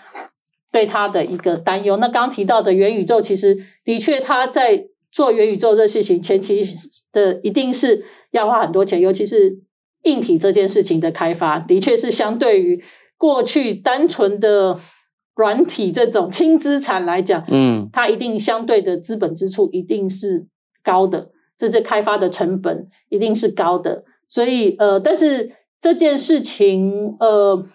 [0.71, 1.97] 对他的一个担忧。
[1.97, 6.63] 那刚刚提到的元宇宙，其实的确他在做元宇宙这事情前期
[7.11, 9.59] 的一定是要花很多钱，尤其是
[10.05, 12.83] 硬体这件事情的开发，的确是相对于
[13.17, 14.79] 过去单纯的
[15.35, 20.47] 软体这种轻资产来讲，嗯，它一定相对的资本支出一定是
[20.85, 24.05] 高的，这这开发的成本一定是高的。
[24.29, 25.51] 所以呃，但是
[25.81, 27.67] 这件事情呃。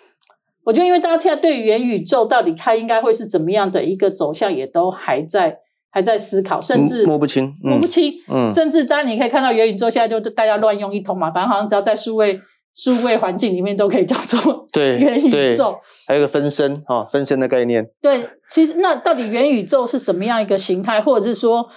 [0.66, 5.58] 我觉得，因为大家现在对元宇宙到底它应该会是怎么样的一个走向，也都还在
[5.92, 8.14] 还在思考，甚至摸不清，摸不清。
[8.30, 12.40] 嗯，甚至当然你可以看到元宇宙现在就大家乱用一通嘛，反正好像只要在数位
[12.74, 15.78] 数位环境里面都可以叫做 对元宇宙。
[16.08, 17.88] 还有个分身哈，分身的概念。
[18.02, 21.70] 对，其实那到底元宇宙是什么样一个形态，或者是说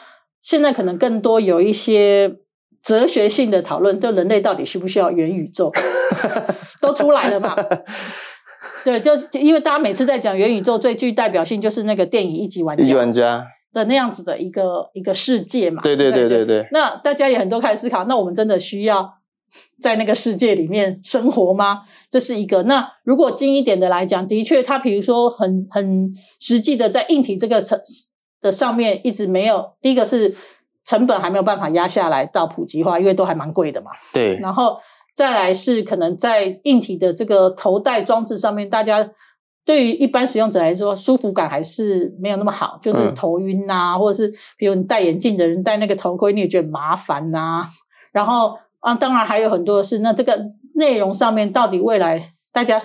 [0.43, 2.37] 现在可能更多有一些
[2.83, 5.71] 哲学性的讨论，就人类到底需不需要元宇宙，
[6.81, 7.55] 都出来了嘛？
[8.87, 12.85] 对，就是因为大家每次在讲元宇宙，最具代表性就是那个电影《一级玩家》。
[12.87, 15.83] 一级玩家的那样子的一个一个世界嘛。
[15.83, 16.69] 对对对对对。
[16.71, 19.15] 那大家也很多开始思考，那我们真的需要
[19.83, 21.81] 在那个世界里面生活吗？
[22.09, 22.63] 这是一个。
[22.63, 27.77] 那如果近一点的来讲，的确，它比如说很很实际的在硬体这个层
[28.41, 29.73] 的上面一直没有。
[29.83, 30.37] 第一个是
[30.85, 33.91] 成本还没有办法压下来到普及化，因为都还蛮贵的嘛。
[34.13, 34.39] 对。
[34.39, 34.79] 然后。
[35.17, 39.11] 再来是可能在硬体的这个头戴装置上面，大家
[39.65, 47.69] 对于一般使用者来说，舒服感还是没有那么好，就是头晕呐、啊，嗯、或者是比如你戴眼镜的人戴那个头盔，你也觉得麻烦呐、啊。
[48.13, 50.39] 然后啊，当然还有很多的是，那这个
[50.75, 52.81] 内容上面到底未来大家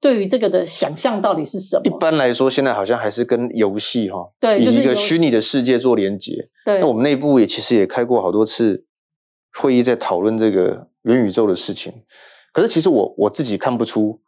[0.00, 1.82] 对于这个的想象到底是什么？
[1.84, 6.48] 一般来说，现在好像还是跟游戏哈，对，就是以一个虚拟的世界做连接。
[6.64, 8.84] 对，那我们内部也其实也开过好多次
[9.52, 10.88] 会议，在讨论这个。
[11.02, 12.02] 元宇宙的事情，
[12.52, 14.20] 可是其实我我自己看不出，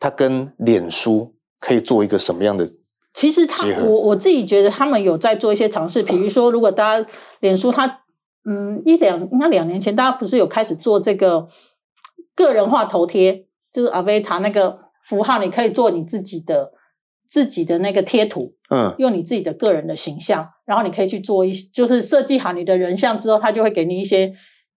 [0.00, 2.68] 它跟脸书可以做一个什么样的。
[3.14, 7.08] 其实他我我自己觉得他们有在做一些尝试，比如说，如果大家
[7.38, 8.00] 脸书它
[8.44, 11.46] 嗯一两应该两年前，大家不是有开始做这个
[12.34, 16.72] 个人化头贴，就是 Avatar 那个符号，你可以做你自己的
[17.28, 24.32] 自己的那个贴图，嗯，用你自己的个人的形象，然后你可以去做一就是设计好你的人像之后，它就会给你一些。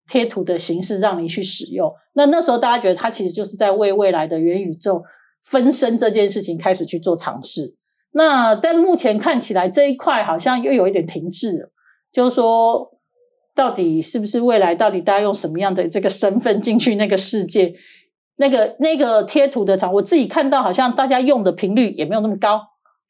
[0.09, 5.01] 贴图的形式让你去使用，那那时候大家觉得它其实就是在为未来的元宇宙
[5.45, 7.75] 分身这件事情开始去做尝试。
[8.11, 11.71] 那但目前看起来这一块好像又有一点停滞了，
[12.11, 12.91] 就是说
[13.55, 17.73] 到底是不是未来到底大家用什么样的这个身份进去那个世界？
[18.35, 22.59] 那个那个贴图的场，我自己看到好像大家用的频率也没有那么高。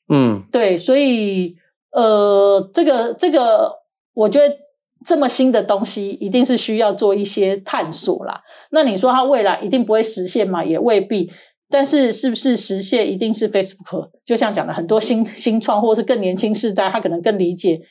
[0.09, 1.55] 嗯，对，所以
[1.91, 3.73] 呃，这个这个
[4.13, 4.57] 我觉得。
[5.03, 8.39] 这么新的东西，一定是需要做一些探索啦。
[8.69, 10.63] 那你说它未来一定不会实现嘛？
[10.63, 11.31] 也未必。
[11.71, 14.11] 但是是不是实现，一定是 Facebook。
[14.23, 17.81] 就像讲的很多新新创，或者是更年轻世代，他可能更理解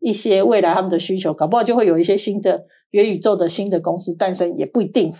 [0.00, 5.12] 一些未来他们的需求，搞不好就会有一些新的元宇宙的新的公司诞生，也不一定。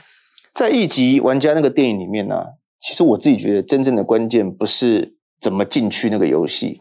[0.54, 2.42] 在一级玩家那个电影里面呢、
[2.78, 6.80] 其实我自己觉得真正的关键不是怎么进去那个游戏，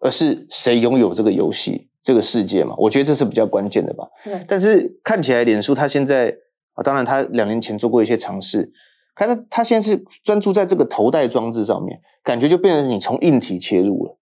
[0.00, 1.88] 而是谁拥有这个游戏。
[2.02, 4.06] 这个世界嘛，我觉得这是比较关键的吧。
[4.22, 4.40] 对。
[4.46, 6.32] 但是看起来，脸书它现在
[6.74, 8.70] 啊，当然它两年前做过一些尝试，
[9.16, 14.16] 看它它现在是专注在这个头戴装置上面，感觉就变成你从硬体切入了，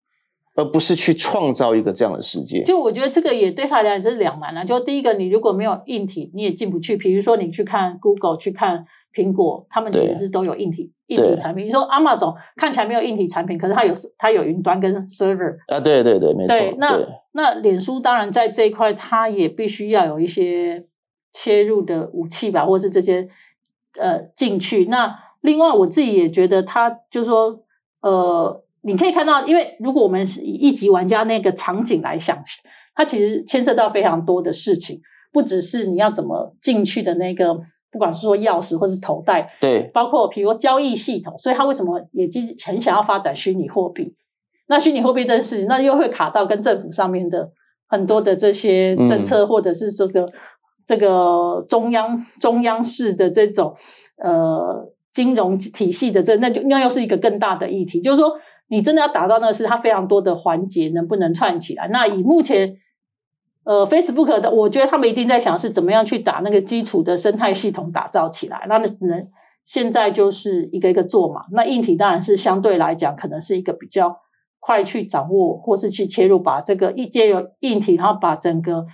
[0.55, 2.63] 而不是去创造一个这样的世界。
[2.63, 4.65] 就我觉得这个也对他来讲是两难啊。
[4.65, 6.97] 就第一个，你如果没有硬体，你也进不去。
[6.97, 8.87] 比如说你去看 Google，去看。
[9.15, 11.67] 苹果他们其实是都有硬体硬体产品。
[11.67, 16.57] 你说 Amazon 看起来没有硬体产品，可是它有它有云端跟 server 啊，对对对，没错。
[16.57, 16.99] 对，那
[17.33, 20.87] 那脸书当然在这一块，它也必须要有一些
[21.33, 23.29] 切入的武器吧，或是这些
[23.99, 24.87] 呃进去。
[24.87, 27.63] 那另外我自己也觉得，它就是说
[28.01, 32.43] 呃，你可以看到，因为如果我们以一级玩家那个场景来想，
[32.95, 35.01] 它其实牵涉到非常多的事情，
[35.33, 37.61] 不只是你要怎么进去的那个。
[37.95, 44.13] 不管是说钥匙或是头戴，对，包括比如说交易系统，所以他为什么也积极很想要发展虚拟货币？
[44.67, 47.49] 那虚拟货币这件事情，那又会卡到跟政府上面的
[47.87, 50.29] 很多的这些政策，嗯、或者是这个
[50.85, 53.73] 这个中央中央式的这种
[54.17, 58.01] 呃金融体系的这，那就那又是一个更大的议题。
[58.03, 58.33] 就是说，
[58.71, 61.89] 你真的要达到那个，是它非常多的环节能不能串起来？
[61.93, 62.77] 那以目前。
[63.65, 69.27] 呃，Facebook 的，我觉得他们一定在想是怎么样去打那个基础的生态系统打造起来，那能
[69.65, 71.47] 现在就是一个一个做嘛。
[71.51, 74.15] 那硬体当然是相对来讲，可能是一个比较
[74.61, 78.85] 快去掌握或是去切入，把这个一借由硬体，然后把整个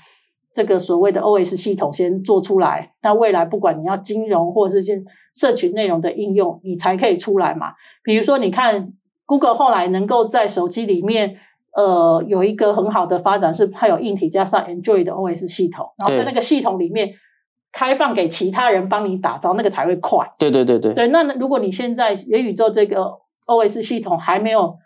[0.54, 2.92] 这个所谓的 OS 系统先做出来。
[3.02, 5.02] 那未来不管你要金融或是些
[5.34, 7.72] 社群内容的应用，你才可以出来嘛。
[8.04, 8.92] 比如说，你看
[9.26, 11.38] Google 后来能够在手机里面。
[11.76, 17.10] 呃，有一个很好的发展是它有硬体加上 Android 的 OS 系统，然后在那个系统里面
[17.72, 20.26] 开放给其他人帮你打造，那个才会快。
[20.38, 20.92] 对对对对。
[20.94, 23.12] 对，那如果你现在元宇宙这个
[23.46, 24.76] OS 系统还没有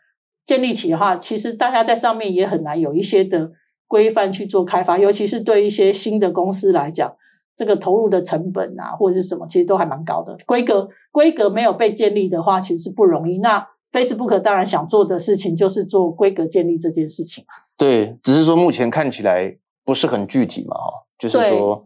[0.45, 3.51] 建立起的话，其实大家在上面也很难有一些的
[3.87, 7.14] 规范去做开发，尤其是对一些新的公司来讲，
[7.57, 10.37] 这个投入的成本啊或者是什么，其实都还蛮高的。
[10.45, 13.39] 规格规格没有被建立的话，其实是不容易。
[13.39, 17.45] 那 Facebook 当然想做的事情就是做规格建立这件事情。
[17.76, 21.84] 对，只是说目前看起来不是很具体嘛，哈，就是说，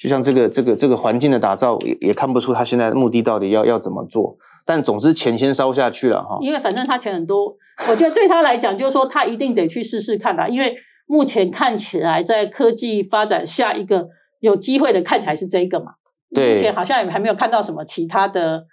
[0.00, 4.36] 就像这个这个这个环境的打造，也也看不出他现在的目的到底要要怎么做。
[4.66, 6.38] 但总之钱先烧下去了，哈。
[6.40, 7.56] 因为反正他钱很多，
[7.88, 10.48] 我觉得对他来讲，就是说他一定得去试试看啦。
[10.48, 10.76] 因为
[11.06, 14.08] 目前看起来，在科技发展下一个
[14.40, 15.92] 有机会的，看起来是这个嘛。
[16.34, 18.66] 对，目前好像也还没有看到什么其他的。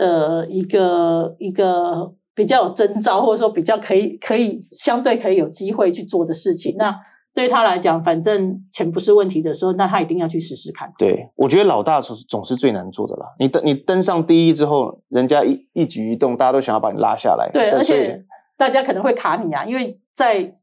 [0.00, 6.96] 的一个一个比较有征兆，或者说比较可以可以相对可以有机会去做的事情，那
[7.34, 10.90] 对他来讲，反正钱不是问题的时候，那他一定要去试试看。
[10.98, 13.26] 对，我觉得老大总总是最难做的啦。
[13.38, 17.50] 你登你登上第一之后，人家一一举一动，大家都想要把你拉下来。
[17.52, 18.24] 对，而且
[18.56, 20.56] 大家可能会卡你啊，因为在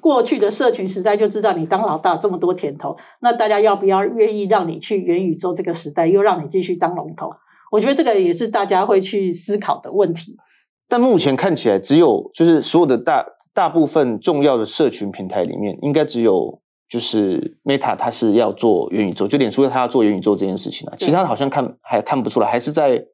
[0.00, 7.30] 过去的社群时代就知道你当老大这么多甜头，那大家要不要愿意让你去元宇宙这个时代，又让你继续当龙头？
[7.70, 10.36] 我觉得这个也是大家会去思考的问题。
[10.88, 23.04] 但目前看起来，只有就是所有的大大部分重要的社群平台里面，应该只有就是 Meta 它是要做元宇宙，就脸书它要做元宇宙这件事情啊，其他的好像看还看不出来，还是在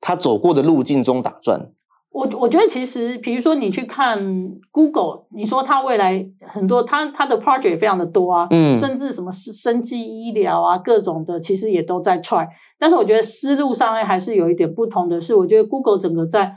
[0.00, 1.70] 它走过的路径中打转。
[2.10, 4.18] 我我觉得其实，比如说你去看
[4.70, 12.46] Google，你说它未来很多，它它的 project 也非常的多啊，嗯，甚至什么生技医疗啊，各种的其实也都在 try。
[12.78, 16.56] 但是我觉得思路上面还是有一点不同的是，我觉得 Google 整个在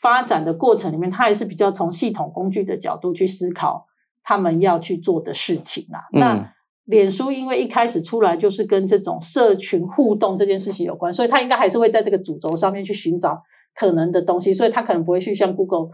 [0.00, 3.86] 发展的过程里面，它还是比较从系统工具的角度去思考
[4.22, 6.00] 他们要去做的事情啊。
[6.14, 13.42] 嗯、那脸书因为一开始出来就是跟这种社群互动这件事情有关，所以它应该还是会在这个主轴上面去寻找。
[13.74, 15.88] 可能的东西，所以它可能不会去像 Google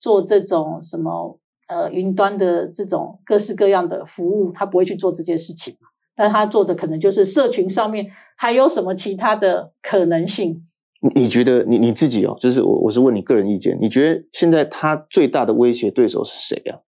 [0.00, 1.38] 做这种什么
[1.68, 5.76] 呃云端的这种各式各样的服务，它不会去做这件事情。
[6.20, 8.06] 但他做的可能就是社群上面
[8.36, 10.66] 还有什么其他的可能性？
[11.00, 16.84] 你你觉得你你自己哦，就是我我是问你个人意见，你觉得现在他最大的威胁对手是谁啊？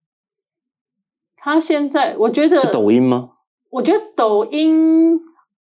[1.36, 3.34] 他现在我觉得是抖音吗？
[3.70, 5.16] 我觉得抖音，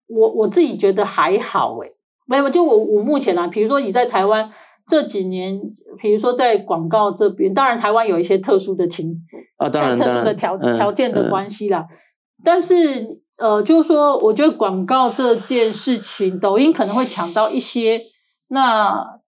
[0.09, 1.97] 我我自己觉得还好诶，
[2.27, 4.53] 没有，就我我目前啊，比如说你在台湾。
[4.87, 5.59] 这几年，
[5.99, 9.17] 比如说在广告这边，当然台湾有一些特殊的情
[9.57, 11.87] 啊，当然，特殊的条条件的关系啦。
[11.89, 11.97] 嗯嗯、
[12.45, 18.01] 但是，呃，就是说，我觉得广告这件事情，抖音可能会抢到一些。
[18.49, 19.21] 那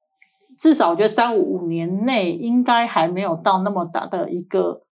[0.58, 4.82] 至少我觉得三五五年内应该还没有到那么大的一个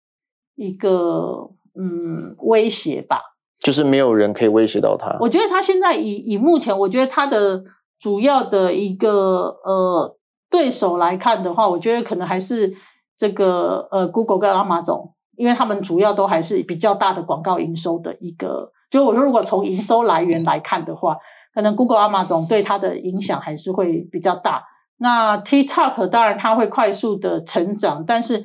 [0.56, 3.20] 一个嗯威胁吧。
[3.60, 5.16] 就是没有人可以威胁到他。
[5.20, 7.64] 我觉得他现在以以目前，我觉得他的
[7.98, 10.16] 主要的一个呃。
[10.50, 12.72] 对手来看的话，我觉得可能还是
[13.16, 18.70] 这个呃，Google 跟 Amazon，因为他们主要都还是比较大的广告营收的一个。
[18.90, 21.16] 就我说，如果从营收来源来看的话，
[21.54, 24.64] 可能 Google、Amazon 对它的影响还是会比较大。
[24.98, 28.44] 那 TikTok 当然它会快速的成长，但是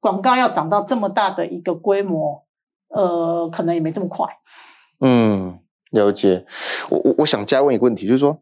[0.00, 2.44] 广告要涨到这么大的一个规模，
[2.88, 4.26] 呃，可能也没这么快。
[5.00, 5.58] 嗯，
[5.90, 6.46] 了解。
[6.90, 8.38] 我我我想加问一个问题，就是说。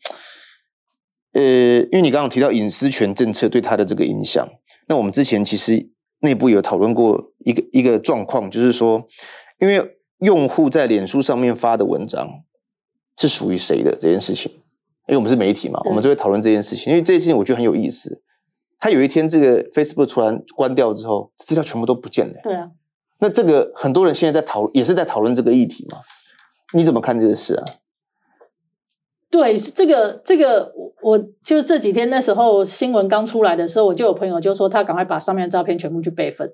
[1.35, 4.49] 呃，因为你刚刚提到隐私权政策对它的这个影响，
[4.89, 5.91] 那我们之前其实
[6.21, 9.07] 内部有讨论过一个一个状况，就是说，
[9.61, 12.29] 因为用户在脸书上面发的文章
[13.17, 14.53] 是属于谁的这件事情，
[15.07, 16.93] 因为我们是媒体嘛，我们就会讨论这件事情。
[16.93, 18.23] 因为这件事情我觉得很有意思，
[18.79, 22.35] 它有一天这个 Facebook 突然关掉之后，资料全部都不见了。
[22.43, 22.71] 对啊，
[23.21, 25.99] 那这个很多人现在在讨，也是在讨论这个议题嘛？
[26.75, 27.65] 你怎么看这个事啊？
[29.31, 36.51] 对，这个这个，我就这几天那时候新闻刚出来的时候，我就有朋友就说他赶快把上面的照片全部去备份，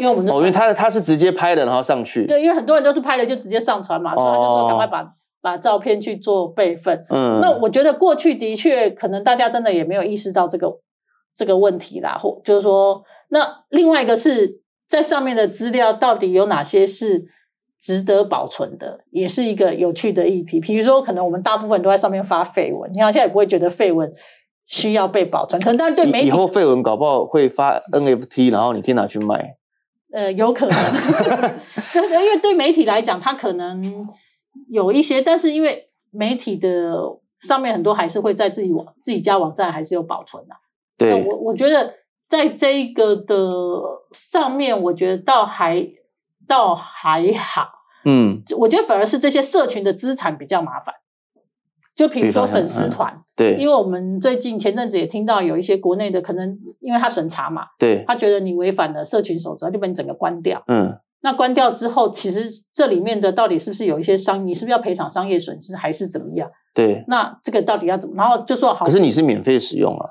[0.00, 2.26] 因为我们哦，因为他他是直接拍的，然后上去。
[2.26, 7.04] 对，因为很多人都是拍了就直接上传嘛，所以他就说赶快把把照片去做备份。
[7.10, 10.78] 嗯，那我觉得过去的确可能大家真的也没有意识到这个
[11.36, 17.26] 这个问题啦，或就是说，那另外一个是在上面的资料到底有哪些是？
[17.82, 20.60] 值得保存的，也是一个有趣的议题。
[20.60, 24.12] 比如说，可能我们大部分都在上面发废文，你好像也不会觉得废文
[24.66, 25.58] 需要被保存。
[25.62, 29.56] 可能但是对媒体，以后废文搞不好会发 NFT，然后你可以拿去卖。
[30.12, 30.76] 呃，有可能，
[31.94, 34.08] 因为对媒体来讲，它可能
[34.68, 36.96] 有一些，但是因为媒体的
[37.40, 40.54] 上面很多还是会在自己网自己家网站还是有保存的。
[40.98, 41.94] 对，我我觉得
[42.28, 43.36] 在这一个的
[44.12, 45.88] 上面，我觉得倒还
[46.46, 47.70] 倒还好。
[48.04, 50.94] 嗯，我觉得反而是这些社群的资产比较麻烦。
[52.00, 60.62] 就比如说粉丝团，嗯，对，因为我们最近前阵子也听到有一些国内的可能，因为他审查嘛，对，他觉得你违反了社群守则，就把你整个关掉。
[60.68, 62.40] 嗯，那关掉之后，其实
[62.72, 66.50] 这里面的到底是不是有一些商，你是不是要赔偿商业损失，还是怎么样？
[66.72, 68.14] 对，那这个到底要怎么？
[68.16, 70.06] 然后就说好，可是你是免费使用啊。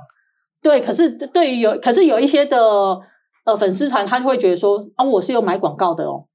[0.62, 3.00] 对，可是对于有，可是有一些的
[3.46, 6.26] 呃粉丝团，他就会觉得说啊，我是有买广告的哦。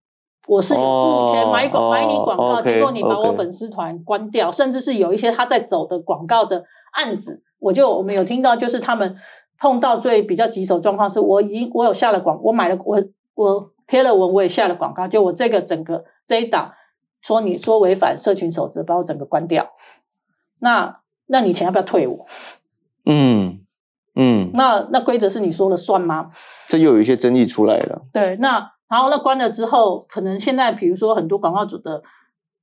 [0.46, 9.16] 我是有付钱买广、oh, 买你广告，结果你把我粉丝团关掉.甚至是有一些他在走的广告的案子，我就我们有听到，就是他们
[9.58, 13.02] 碰到最比较棘手状况是，我已经我有下了广，我买了我
[13.34, 16.72] 我贴了文，我也下了广告，就我这个整个这一档
[17.22, 19.70] 说你说违反社群守则，把我整个关掉，
[20.58, 22.26] 那那你钱要不要退我？
[23.06, 23.60] 嗯
[24.14, 26.30] 嗯，那那规则是你说了算吗？
[26.68, 28.02] 这又有一些争议出来了。
[28.12, 28.72] 对，那。
[28.88, 32.02] 然后那关了之后，可能现在比如说很多广告主的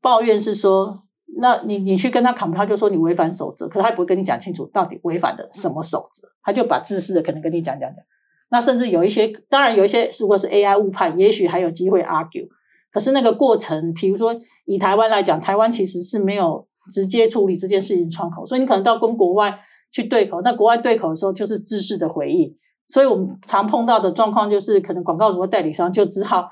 [0.01, 1.03] 抱怨是说，
[1.39, 8.03] 那你你去跟他砍，他就说你违反守则，可他也不会跟你讲清楚到底违反了什么守则，他就把自私的可能跟你讲讲讲。
[8.49, 12.47] 那甚至有一些，当然有一些，如果是 AI 误判，也许还有机会 argue。
[12.91, 19.57] 可是那个过程，比如说以台湾来讲，台湾其实是没有直接处理这件事情窗口，所以你可能到跟国外
[19.91, 22.53] 去对口，那国外对口的时候就是知识的回应。
[22.87, 26.49] 所以我们常碰到的状况就是，可能广告主或代理商就只好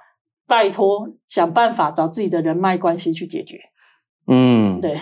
[0.48, 3.60] 拜托想办法找自己的人脉关系去解决。
[4.26, 4.98] 嗯，对，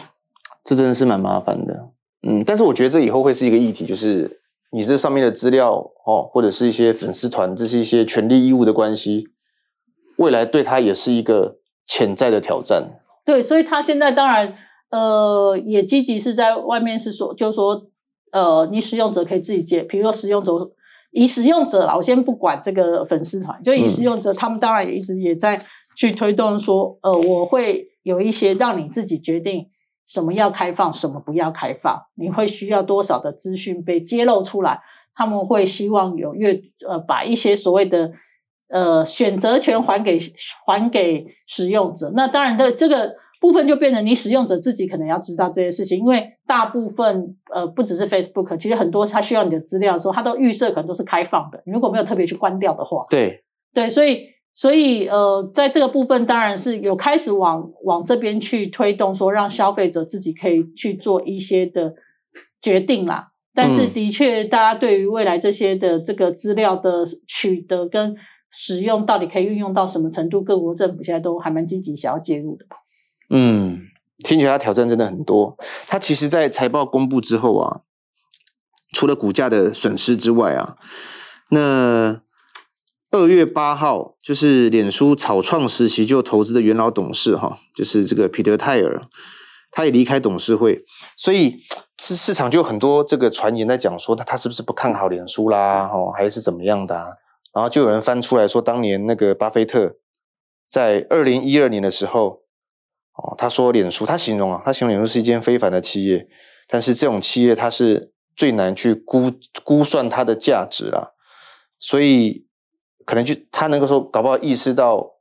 [0.63, 1.91] 这真的是蛮麻烦的。
[2.28, 5.75] 嗯，但是我觉得这以后会是一个议题，就是你这上面的资料
[6.05, 9.28] 哦，或者是一些粉丝团，这是一些权利义务的关系，
[10.17, 12.99] 未来对他也是一个潜在的挑战。
[13.23, 14.55] 对，所以他现在当然
[14.89, 17.86] 呃也积极是在外面是说，就是说
[18.32, 20.71] 呃，你使用者可以自己接，比如说使用者。
[21.18, 25.59] 以使用者啦，我先不管这个粉丝团，就以使用者，他们当然也一直也在
[25.95, 29.65] 去推动说，呃，我会有一些让你自己决定
[30.05, 34.80] 什么要开放，什么不要开放，你会需要多少的资讯被揭露出来，
[35.15, 38.11] 他们会希望有越呃把一些所谓的
[38.70, 40.20] 呃选择权还给
[40.65, 42.11] 还给使用者。
[42.15, 43.15] 那当然的这个。
[43.39, 51.61] 部分就变成你使用者自己可能要知道这些事情，因为大部分呃不只是 Facebook，其实很多他需要你的资料的时候，他都预设可能都是开放的。
[51.65, 54.21] 你如果没有特别去关掉的话，对对，所以
[54.53, 61.93] 所以呃，在这个部分当然是有开始往往这边去推动，说让消费者自己可以去做一些的
[62.61, 63.27] 决定啦。
[63.53, 68.15] 但是的确，大家对于未来这些的这个资料的取得跟
[68.51, 72.65] 使用，到底可以运用到什么程度，各国政府现在都还蛮积极想要介入的。
[73.30, 73.82] 嗯，
[74.19, 75.57] 听起来它挑战真的很多。
[75.88, 77.82] 他其实，在财报公布之后啊，
[78.93, 80.78] 除了股价的损失之外啊，
[81.49, 82.21] 那
[83.11, 89.01] 二月八号就是脸书草创时期就投资的元老董事哈，就是这个彼得泰尔，
[89.71, 90.86] 他也离开董事会，
[91.17, 91.59] 所以
[91.99, 95.89] 市市场就有很多这个传言在讲说，他他是不是不看好脸书啦？
[95.93, 97.07] 哦，还是怎么样的啊？
[97.53, 99.97] 然后就有人翻出来说，当年那个巴菲特
[100.69, 102.46] 在二零一二年的时候。
[103.18, 106.28] 哦，他说脸书，他形容啊，他形容脸书是一间非凡的企业，
[106.68, 109.32] 但是这种企业它是最难去估
[109.63, 111.13] 估算它的价值啦，
[111.80, 112.45] 所以
[113.05, 115.13] 可能就他能够说，搞不好意识到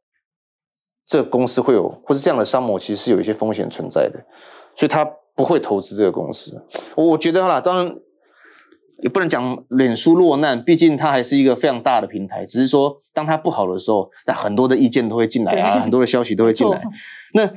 [1.06, 4.26] 这个公司会有，或是这样的商模其实是有一些风险存在的，
[4.74, 5.02] 所以他
[5.34, 6.66] 不会投资这个公司。
[6.96, 7.96] 我觉得啦，当然
[9.02, 16.82] 也不能讲脸书落难，毕竟它还是一个非常大的平台，只是说当它不好的时候，那很多的意见都会进来啊，很多的消息都会进来，
[17.32, 17.50] 那。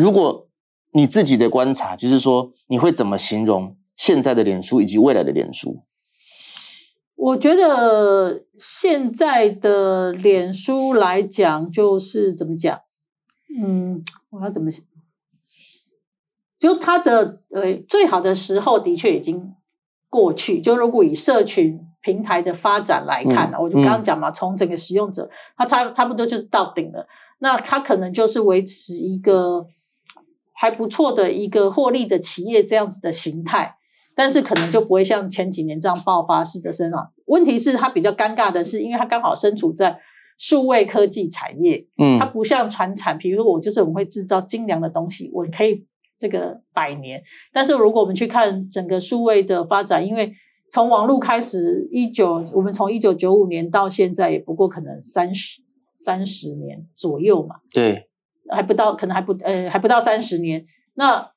[0.00, 0.48] 如果
[0.92, 5.84] 你自己的观察，就是说，你会怎么形容现在的脸书以及未来的脸书？
[7.14, 12.80] 我觉得现在的脸书来讲，就是怎么讲？
[13.62, 14.82] 嗯，我要怎么想？
[16.58, 19.54] 就它的呃最好的时候的确已经
[20.08, 20.62] 过去。
[20.62, 25.28] 就如果以社群平台的发展来看，嗯、我就刚刚讲嘛，从整个使用者，
[25.58, 27.06] 它差差不多就是到顶了。
[27.40, 29.66] 那它可能就是维持一个。
[30.60, 33.76] 还不错的一个获利的企业这样子的形态，
[34.14, 37.10] 但是可能就不会像前几年这样爆发式的增长。
[37.24, 39.98] 问题是它比较尴尬的是，因为它刚好身处在
[40.36, 45.86] 数位科技产业，嗯，它不像传产，比如说我就是我们会制造精良的东西，我可以
[46.18, 47.22] 这个百年。
[47.54, 50.30] 但是如果我们去看整个数位的发展，因为
[50.70, 55.62] 从网络开始，一九我们从一九九五年到现在，也不过可能三十
[55.94, 58.09] 三十年左右嘛，对，
[58.50, 61.30] 还不到，可能还不呃还不到三十年，那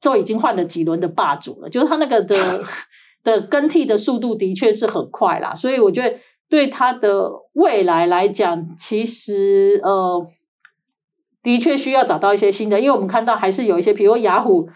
[0.00, 2.62] 就已经换了几轮的霸主了，就是它那个的
[3.24, 6.16] 的更替的速度的确是很快啦，所以我觉得。
[6.50, 10.26] 对他的未来来讲，其实呃，
[11.42, 14.66] 的确需要找到一些新的，因为我们看到还是有一些，比如雅虎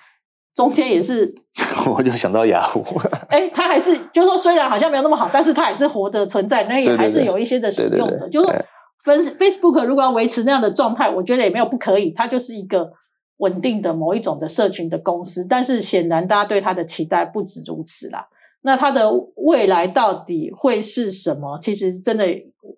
[0.55, 1.35] 中间也是，
[1.91, 2.85] 我就想到雅虎，
[3.31, 8.55] 哎，他还是就是说，虽然好像没有那么好，但是他还是活着存在，那也还是有一些的使用者，就是说
[9.03, 12.93] ，Facebook 如果要维持那样的状态，我觉得也没有不可以，它就是一个
[13.39, 18.29] 稳定的某一种的社群的公司，但是显然大家对它的期待不止如此啦。
[18.65, 21.59] 那它的未来到底会是什么？
[21.61, 22.25] 其实真的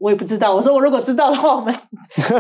[0.01, 0.55] 我也不知道。
[0.55, 1.75] 我说我如果知道的话，我们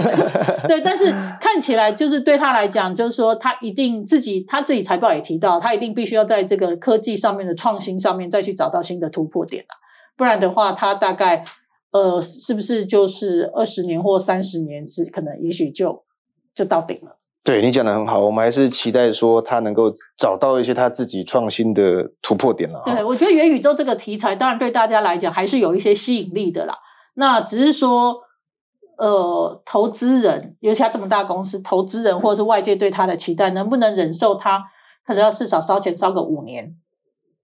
[0.66, 1.04] 对，但是
[1.42, 9.68] 看起来就是对他来讲，就是说他一定自己他自己财报也提到，他一定必须要在这个科技上面的创新上面再去找到新的突破点了，
[10.16, 11.44] 不然的话，他大概
[11.94, 16.04] 呃是不是就是二十年或三十年是可能也许就
[16.52, 17.18] 就到顶了。
[17.44, 22.82] 对，你讲的很好，我们还是期待说他能够找到一些他自己创新的突破点了。
[22.86, 26.74] 对，我觉得元宇宙这个题材，当然对大家来讲还是有一些吸引力的啦。
[27.14, 28.18] 那只是说，
[28.96, 34.58] 呃，投资人，尤其他这么大公司，投资人或者是外界对他的期待，能不能忍受他
[35.06, 36.74] 可能要至少烧钱烧个五年？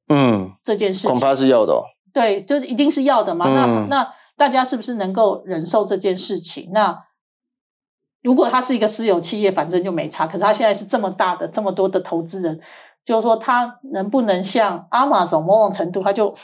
[0.09, 1.85] 嗯，这件事恐怕是要的哦。
[2.13, 3.45] 对，就是一定是要的嘛。
[3.47, 6.71] 嗯、那那大家是不是能够忍受这件事情？
[6.73, 6.97] 那
[8.23, 10.27] 如果他是一个私有企业，反正就没差。
[10.27, 12.59] 可是他现在是这么大的，这么多的投资人，
[13.05, 16.35] 就是说他能不能像 Amazon 某种程度，他就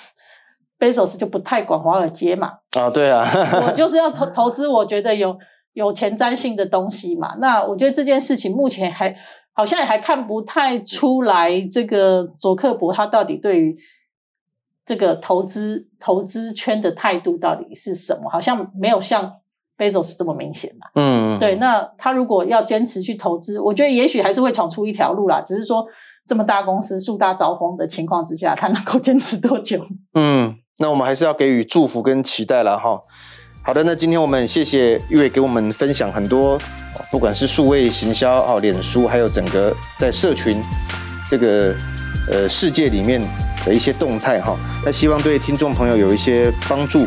[0.78, 2.58] Bezos 就不太管华尔街嘛？
[2.78, 3.26] 啊，对啊，
[3.66, 5.34] 我 就是要投投资，我觉得有
[5.72, 7.36] 有前瞻性的东西嘛。
[7.40, 9.16] 那我觉得这件事情目前还
[9.54, 13.74] 好像也还看不太出来，这个佐克伯他到底对于
[14.86, 18.30] 这个投资投资圈的态度到底是什么？
[18.30, 19.32] 好像没有像。
[19.78, 20.86] Bezos 这么明显嘛？
[20.94, 21.56] 嗯，对。
[21.56, 25.42] 那他如果要坚持去投资，我觉得也许还是会闯出一条路啦。
[25.42, 25.86] 只是说
[26.26, 29.78] 这么大公司树大招风的情况之下，他能够坚持多久？
[30.16, 32.98] 嗯，那我们还是要给予祝福跟期待了哈。
[33.62, 36.58] 好的，那今天我们谢谢玉伟给我们分享很多，
[37.10, 40.58] 不管是数位行销哦，脸书，还有整个在社群
[41.28, 41.74] 这个
[42.32, 43.20] 呃世界里面
[43.66, 44.56] 的一些动态哈。
[44.82, 47.06] 那希望对听众朋友有一些帮助。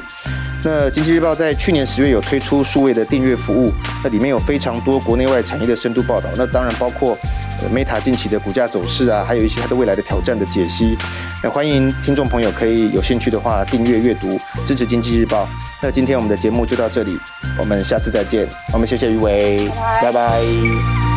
[0.61, 7.17] 那经济日报在去年十月有推出数位的订阅服务，那里面有非常多国内外产业的深度报道，那当然包括
[7.61, 10.97] 呃 Meta 近期的股价走势啊，还有一些它的未来的挑战的解析。
[11.41, 15.47] 那欢迎听众朋友可以有兴趣的话订阅阅读，支持经济日报。
[15.81, 17.17] 那今天我们的节目就到这里，
[17.57, 18.45] 我们下次再见。
[18.73, 21.08] 我们谢谢余伟，拜拜。